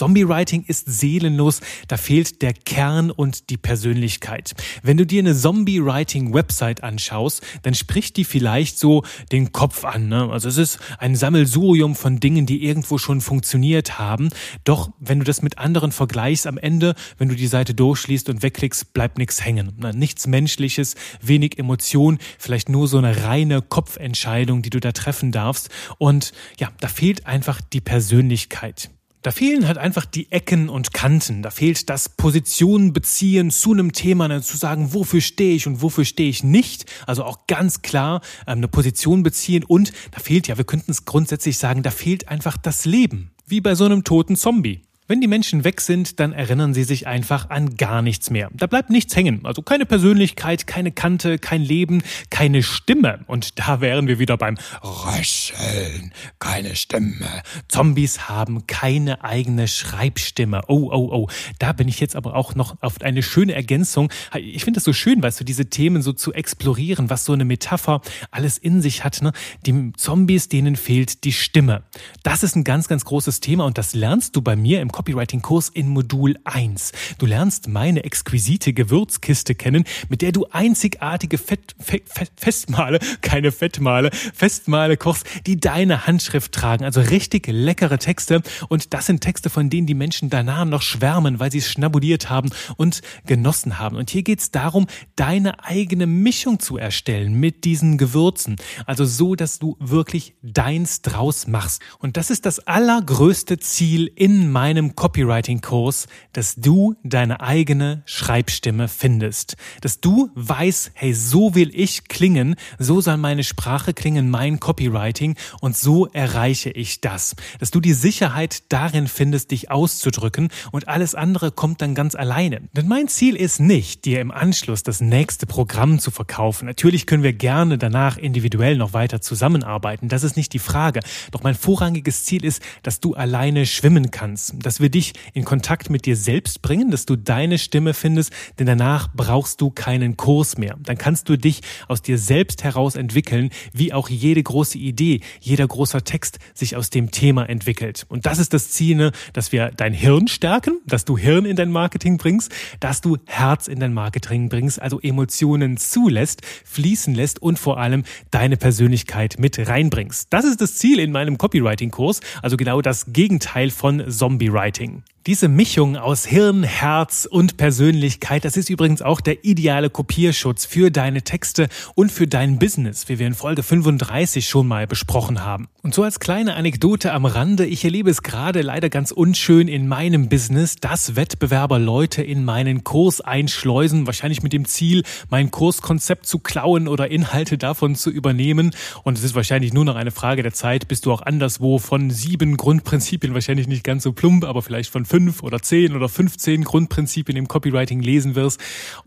Zombie-Writing 0.00 0.64
ist 0.66 0.86
seelenlos, 0.86 1.60
da 1.86 1.98
fehlt 1.98 2.40
der 2.40 2.54
Kern 2.54 3.10
und 3.10 3.50
die 3.50 3.58
Persönlichkeit. 3.58 4.54
Wenn 4.82 4.96
du 4.96 5.04
dir 5.04 5.18
eine 5.18 5.36
Zombie-Writing-Website 5.36 6.82
anschaust, 6.82 7.42
dann 7.64 7.74
spricht 7.74 8.16
die 8.16 8.24
vielleicht 8.24 8.78
so 8.78 9.04
den 9.30 9.52
Kopf 9.52 9.84
an. 9.84 10.08
Ne? 10.08 10.30
Also 10.30 10.48
es 10.48 10.56
ist 10.56 10.78
ein 10.98 11.16
Sammelsurium 11.16 11.94
von 11.94 12.18
Dingen, 12.18 12.46
die 12.46 12.64
irgendwo 12.64 12.96
schon 12.96 13.20
funktioniert 13.20 13.98
haben. 13.98 14.30
Doch 14.64 14.90
wenn 15.00 15.18
du 15.18 15.26
das 15.26 15.42
mit 15.42 15.58
anderen 15.58 15.92
vergleichst, 15.92 16.46
am 16.46 16.56
Ende, 16.56 16.94
wenn 17.18 17.28
du 17.28 17.34
die 17.34 17.46
Seite 17.46 17.74
durchschließt 17.74 18.30
und 18.30 18.42
wegklickst, 18.42 18.94
bleibt 18.94 19.18
nichts 19.18 19.44
hängen. 19.44 19.74
Ne? 19.76 19.92
Nichts 19.92 20.26
Menschliches, 20.26 20.94
wenig 21.20 21.58
Emotion, 21.58 22.16
vielleicht 22.38 22.70
nur 22.70 22.88
so 22.88 22.96
eine 22.96 23.24
reine 23.24 23.60
Kopfentscheidung, 23.60 24.62
die 24.62 24.70
du 24.70 24.80
da 24.80 24.92
treffen 24.92 25.30
darfst. 25.30 25.68
Und 25.98 26.32
ja, 26.58 26.70
da 26.80 26.88
fehlt 26.88 27.26
einfach 27.26 27.60
die 27.60 27.82
Persönlichkeit. 27.82 28.88
Da 29.22 29.32
fehlen 29.32 29.68
halt 29.68 29.76
einfach 29.76 30.06
die 30.06 30.32
Ecken 30.32 30.70
und 30.70 30.94
Kanten. 30.94 31.42
Da 31.42 31.50
fehlt 31.50 31.90
das 31.90 32.08
Positionen 32.08 32.94
beziehen 32.94 33.50
zu 33.50 33.72
einem 33.72 33.92
Thema, 33.92 34.28
ne, 34.28 34.40
zu 34.40 34.56
sagen, 34.56 34.94
wofür 34.94 35.20
stehe 35.20 35.54
ich 35.54 35.66
und 35.66 35.82
wofür 35.82 36.06
stehe 36.06 36.30
ich 36.30 36.42
nicht. 36.42 36.86
Also 37.06 37.24
auch 37.24 37.46
ganz 37.46 37.82
klar 37.82 38.22
ähm, 38.46 38.58
eine 38.58 38.68
Position 38.68 39.22
beziehen. 39.22 39.62
Und 39.62 39.92
da 40.12 40.20
fehlt 40.20 40.48
ja, 40.48 40.56
wir 40.56 40.64
könnten 40.64 40.90
es 40.90 41.04
grundsätzlich 41.04 41.58
sagen, 41.58 41.82
da 41.82 41.90
fehlt 41.90 42.28
einfach 42.28 42.56
das 42.56 42.86
Leben. 42.86 43.30
Wie 43.46 43.60
bei 43.60 43.74
so 43.74 43.84
einem 43.84 44.04
toten 44.04 44.36
Zombie. 44.36 44.80
Wenn 45.10 45.20
die 45.20 45.26
Menschen 45.26 45.64
weg 45.64 45.80
sind, 45.80 46.20
dann 46.20 46.32
erinnern 46.32 46.72
sie 46.72 46.84
sich 46.84 47.08
einfach 47.08 47.50
an 47.50 47.74
gar 47.76 48.00
nichts 48.00 48.30
mehr. 48.30 48.48
Da 48.52 48.68
bleibt 48.68 48.90
nichts 48.90 49.16
hängen. 49.16 49.40
Also 49.42 49.60
keine 49.60 49.84
Persönlichkeit, 49.84 50.68
keine 50.68 50.92
Kante, 50.92 51.40
kein 51.40 51.62
Leben, 51.62 52.04
keine 52.30 52.62
Stimme. 52.62 53.24
Und 53.26 53.58
da 53.58 53.80
wären 53.80 54.06
wir 54.06 54.20
wieder 54.20 54.36
beim 54.36 54.56
Röcheln. 54.84 56.12
Keine 56.38 56.76
Stimme. 56.76 57.26
Zombies 57.66 58.28
haben 58.28 58.68
keine 58.68 59.24
eigene 59.24 59.66
Schreibstimme. 59.66 60.62
Oh, 60.68 60.90
oh, 60.92 61.08
oh. 61.12 61.28
Da 61.58 61.72
bin 61.72 61.88
ich 61.88 61.98
jetzt 61.98 62.14
aber 62.14 62.36
auch 62.36 62.54
noch 62.54 62.80
auf 62.80 63.00
eine 63.00 63.24
schöne 63.24 63.52
Ergänzung. 63.52 64.12
Ich 64.36 64.62
finde 64.62 64.78
es 64.78 64.84
so 64.84 64.92
schön, 64.92 65.20
weißt 65.20 65.40
du, 65.40 65.44
diese 65.44 65.68
Themen 65.68 66.02
so 66.02 66.12
zu 66.12 66.32
explorieren, 66.32 67.10
was 67.10 67.24
so 67.24 67.32
eine 67.32 67.44
Metapher 67.44 68.00
alles 68.30 68.58
in 68.58 68.80
sich 68.80 69.02
hat. 69.02 69.22
Ne? 69.22 69.32
Die 69.66 69.92
Zombies, 69.96 70.48
denen 70.48 70.76
fehlt 70.76 71.24
die 71.24 71.32
Stimme. 71.32 71.82
Das 72.22 72.44
ist 72.44 72.54
ein 72.54 72.62
ganz, 72.62 72.86
ganz 72.86 73.04
großes 73.04 73.40
Thema 73.40 73.64
und 73.64 73.76
das 73.76 73.92
lernst 73.92 74.36
du 74.36 74.42
bei 74.42 74.54
mir 74.54 74.80
im 74.80 74.92
Copywriting-Kurs 75.00 75.70
in 75.70 75.88
Modul 75.88 76.36
1. 76.44 76.92
Du 77.16 77.24
lernst 77.24 77.68
meine 77.68 78.04
exquisite 78.04 78.74
Gewürzkiste 78.74 79.54
kennen, 79.54 79.84
mit 80.10 80.20
der 80.20 80.30
du 80.30 80.44
einzigartige 80.50 81.38
Fett, 81.38 81.74
Fett, 81.78 82.02
Fett, 82.06 82.30
Festmale, 82.36 82.98
keine 83.22 83.50
Fettmale, 83.50 84.10
Festmale 84.12 84.98
kochst, 84.98 85.24
die 85.46 85.58
deine 85.58 86.06
Handschrift 86.06 86.52
tragen. 86.52 86.84
Also 86.84 87.00
richtig 87.00 87.46
leckere 87.46 87.98
Texte. 87.98 88.42
Und 88.68 88.92
das 88.92 89.06
sind 89.06 89.22
Texte, 89.22 89.48
von 89.48 89.70
denen 89.70 89.86
die 89.86 89.94
Menschen 89.94 90.28
danach 90.28 90.66
noch 90.66 90.82
schwärmen, 90.82 91.40
weil 91.40 91.50
sie 91.50 91.58
es 91.58 91.70
schnabuliert 91.70 92.28
haben 92.28 92.50
und 92.76 93.00
genossen 93.24 93.78
haben. 93.78 93.96
Und 93.96 94.10
hier 94.10 94.22
geht 94.22 94.40
es 94.40 94.50
darum, 94.50 94.86
deine 95.16 95.64
eigene 95.64 96.06
Mischung 96.06 96.58
zu 96.58 96.76
erstellen 96.76 97.32
mit 97.32 97.64
diesen 97.64 97.96
Gewürzen. 97.96 98.56
Also 98.84 99.06
so, 99.06 99.34
dass 99.34 99.58
du 99.58 99.78
wirklich 99.80 100.34
deins 100.42 101.00
draus 101.00 101.46
machst. 101.46 101.80
Und 102.00 102.18
das 102.18 102.28
ist 102.28 102.44
das 102.44 102.58
allergrößte 102.58 103.58
Ziel 103.58 104.10
in 104.14 104.50
meinem 104.50 104.79
Copywriting-Kurs, 104.88 106.08
dass 106.32 106.56
du 106.56 106.94
deine 107.04 107.40
eigene 107.40 108.02
Schreibstimme 108.06 108.88
findest. 108.88 109.56
Dass 109.80 110.00
du 110.00 110.30
weißt, 110.34 110.92
hey, 110.94 111.12
so 111.14 111.54
will 111.54 111.70
ich 111.74 112.08
klingen, 112.08 112.56
so 112.78 113.00
soll 113.00 113.16
meine 113.16 113.44
Sprache 113.44 113.94
klingen, 113.94 114.30
mein 114.30 114.60
Copywriting 114.60 115.36
und 115.60 115.76
so 115.76 116.06
erreiche 116.06 116.70
ich 116.70 117.00
das. 117.00 117.36
Dass 117.58 117.70
du 117.70 117.80
die 117.80 117.92
Sicherheit 117.92 118.64
darin 118.70 119.06
findest, 119.06 119.50
dich 119.50 119.70
auszudrücken 119.70 120.48
und 120.72 120.88
alles 120.88 121.14
andere 121.14 121.52
kommt 121.52 121.82
dann 121.82 121.94
ganz 121.94 122.14
alleine. 122.14 122.62
Denn 122.72 122.88
mein 122.88 123.08
Ziel 123.08 123.36
ist 123.36 123.60
nicht, 123.60 124.04
dir 124.04 124.20
im 124.20 124.30
Anschluss 124.30 124.82
das 124.82 125.00
nächste 125.00 125.46
Programm 125.46 125.98
zu 125.98 126.10
verkaufen. 126.10 126.66
Natürlich 126.66 127.06
können 127.06 127.22
wir 127.22 127.32
gerne 127.32 127.78
danach 127.78 128.16
individuell 128.16 128.76
noch 128.76 128.92
weiter 128.92 129.20
zusammenarbeiten. 129.20 130.08
Das 130.08 130.24
ist 130.24 130.36
nicht 130.36 130.52
die 130.52 130.58
Frage. 130.58 131.00
Doch 131.30 131.42
mein 131.42 131.54
vorrangiges 131.54 132.24
Ziel 132.24 132.44
ist, 132.44 132.62
dass 132.82 133.00
du 133.00 133.14
alleine 133.14 133.66
schwimmen 133.66 134.10
kannst, 134.10 134.54
dass 134.70 134.78
wir 134.78 134.88
dich 134.88 135.14
in 135.34 135.44
Kontakt 135.44 135.90
mit 135.90 136.06
dir 136.06 136.14
selbst 136.14 136.62
bringen, 136.62 136.92
dass 136.92 137.04
du 137.04 137.16
deine 137.16 137.58
Stimme 137.58 137.92
findest, 137.92 138.32
denn 138.60 138.68
danach 138.68 139.08
brauchst 139.12 139.60
du 139.60 139.70
keinen 139.70 140.16
Kurs 140.16 140.58
mehr. 140.58 140.76
Dann 140.84 140.96
kannst 140.96 141.28
du 141.28 141.36
dich 141.36 141.62
aus 141.88 142.02
dir 142.02 142.18
selbst 142.18 142.62
heraus 142.62 142.94
entwickeln, 142.94 143.50
wie 143.72 143.92
auch 143.92 144.08
jede 144.08 144.40
große 144.40 144.78
Idee, 144.78 145.22
jeder 145.40 145.66
großer 145.66 146.04
Text 146.04 146.38
sich 146.54 146.76
aus 146.76 146.88
dem 146.88 147.10
Thema 147.10 147.48
entwickelt. 147.48 148.06
Und 148.08 148.26
das 148.26 148.38
ist 148.38 148.54
das 148.54 148.70
Ziel, 148.70 148.96
ne, 148.96 149.10
dass 149.32 149.50
wir 149.50 149.72
dein 149.76 149.92
Hirn 149.92 150.28
stärken, 150.28 150.78
dass 150.86 151.04
du 151.04 151.18
Hirn 151.18 151.46
in 151.46 151.56
dein 151.56 151.72
Marketing 151.72 152.16
bringst, 152.16 152.52
dass 152.78 153.00
du 153.00 153.16
Herz 153.26 153.66
in 153.66 153.80
dein 153.80 153.92
Marketing 153.92 154.48
bringst, 154.48 154.80
also 154.80 155.00
Emotionen 155.00 155.78
zulässt, 155.78 156.42
fließen 156.64 157.12
lässt 157.12 157.42
und 157.42 157.58
vor 157.58 157.80
allem 157.80 158.04
deine 158.30 158.56
Persönlichkeit 158.56 159.40
mit 159.40 159.58
reinbringst. 159.58 160.28
Das 160.30 160.44
ist 160.44 160.60
das 160.60 160.76
Ziel 160.76 161.00
in 161.00 161.10
meinem 161.10 161.38
Copywriting-Kurs, 161.38 162.20
also 162.40 162.56
genau 162.56 162.80
das 162.80 163.12
Gegenteil 163.12 163.70
von 163.70 164.08
Zombie-Writing. 164.08 164.59
Writing. 164.60 165.02
Diese 165.26 165.48
Mischung 165.48 165.98
aus 165.98 166.24
Hirn, 166.24 166.62
Herz 166.62 167.28
und 167.30 167.58
Persönlichkeit, 167.58 168.46
das 168.46 168.56
ist 168.56 168.70
übrigens 168.70 169.02
auch 169.02 169.20
der 169.20 169.44
ideale 169.44 169.90
Kopierschutz 169.90 170.64
für 170.64 170.90
deine 170.90 171.20
Texte 171.20 171.68
und 171.94 172.10
für 172.10 172.26
dein 172.26 172.58
Business, 172.58 173.10
wie 173.10 173.18
wir 173.18 173.26
in 173.26 173.34
Folge 173.34 173.62
35 173.62 174.48
schon 174.48 174.66
mal 174.66 174.86
besprochen 174.86 175.44
haben. 175.44 175.68
Und 175.82 175.94
so 175.94 176.04
als 176.04 176.20
kleine 176.20 176.56
Anekdote 176.56 177.12
am 177.12 177.26
Rande, 177.26 177.66
ich 177.66 177.84
erlebe 177.84 178.08
es 178.08 178.22
gerade 178.22 178.62
leider 178.62 178.88
ganz 178.88 179.10
unschön 179.10 179.68
in 179.68 179.88
meinem 179.88 180.30
Business, 180.30 180.76
dass 180.76 181.16
Wettbewerber 181.16 181.78
Leute 181.78 182.22
in 182.22 182.42
meinen 182.42 182.82
Kurs 182.82 183.20
einschleusen, 183.20 184.06
wahrscheinlich 184.06 184.42
mit 184.42 184.54
dem 184.54 184.64
Ziel, 184.64 185.02
mein 185.28 185.50
Kurskonzept 185.50 186.24
zu 186.24 186.38
klauen 186.38 186.88
oder 186.88 187.10
Inhalte 187.10 187.58
davon 187.58 187.94
zu 187.94 188.08
übernehmen. 188.08 188.70
Und 189.04 189.18
es 189.18 189.24
ist 189.24 189.34
wahrscheinlich 189.34 189.74
nur 189.74 189.84
noch 189.84 189.96
eine 189.96 190.12
Frage 190.12 190.42
der 190.42 190.54
Zeit, 190.54 190.88
bis 190.88 191.02
du 191.02 191.12
auch 191.12 191.20
anderswo 191.20 191.78
von 191.78 192.10
sieben 192.10 192.56
Grundprinzipien, 192.56 193.34
wahrscheinlich 193.34 193.68
nicht 193.68 193.84
ganz 193.84 194.02
so 194.02 194.12
plump, 194.12 194.44
aber 194.44 194.62
vielleicht 194.62 194.90
von 194.90 195.04
fünf 195.10 195.19
oder 195.42 195.60
zehn 195.62 195.94
oder 195.94 196.08
15 196.08 196.64
Grundprinzipien 196.64 197.36
im 197.36 197.48
Copywriting 197.48 198.00
lesen 198.00 198.34
wirst. 198.34 198.60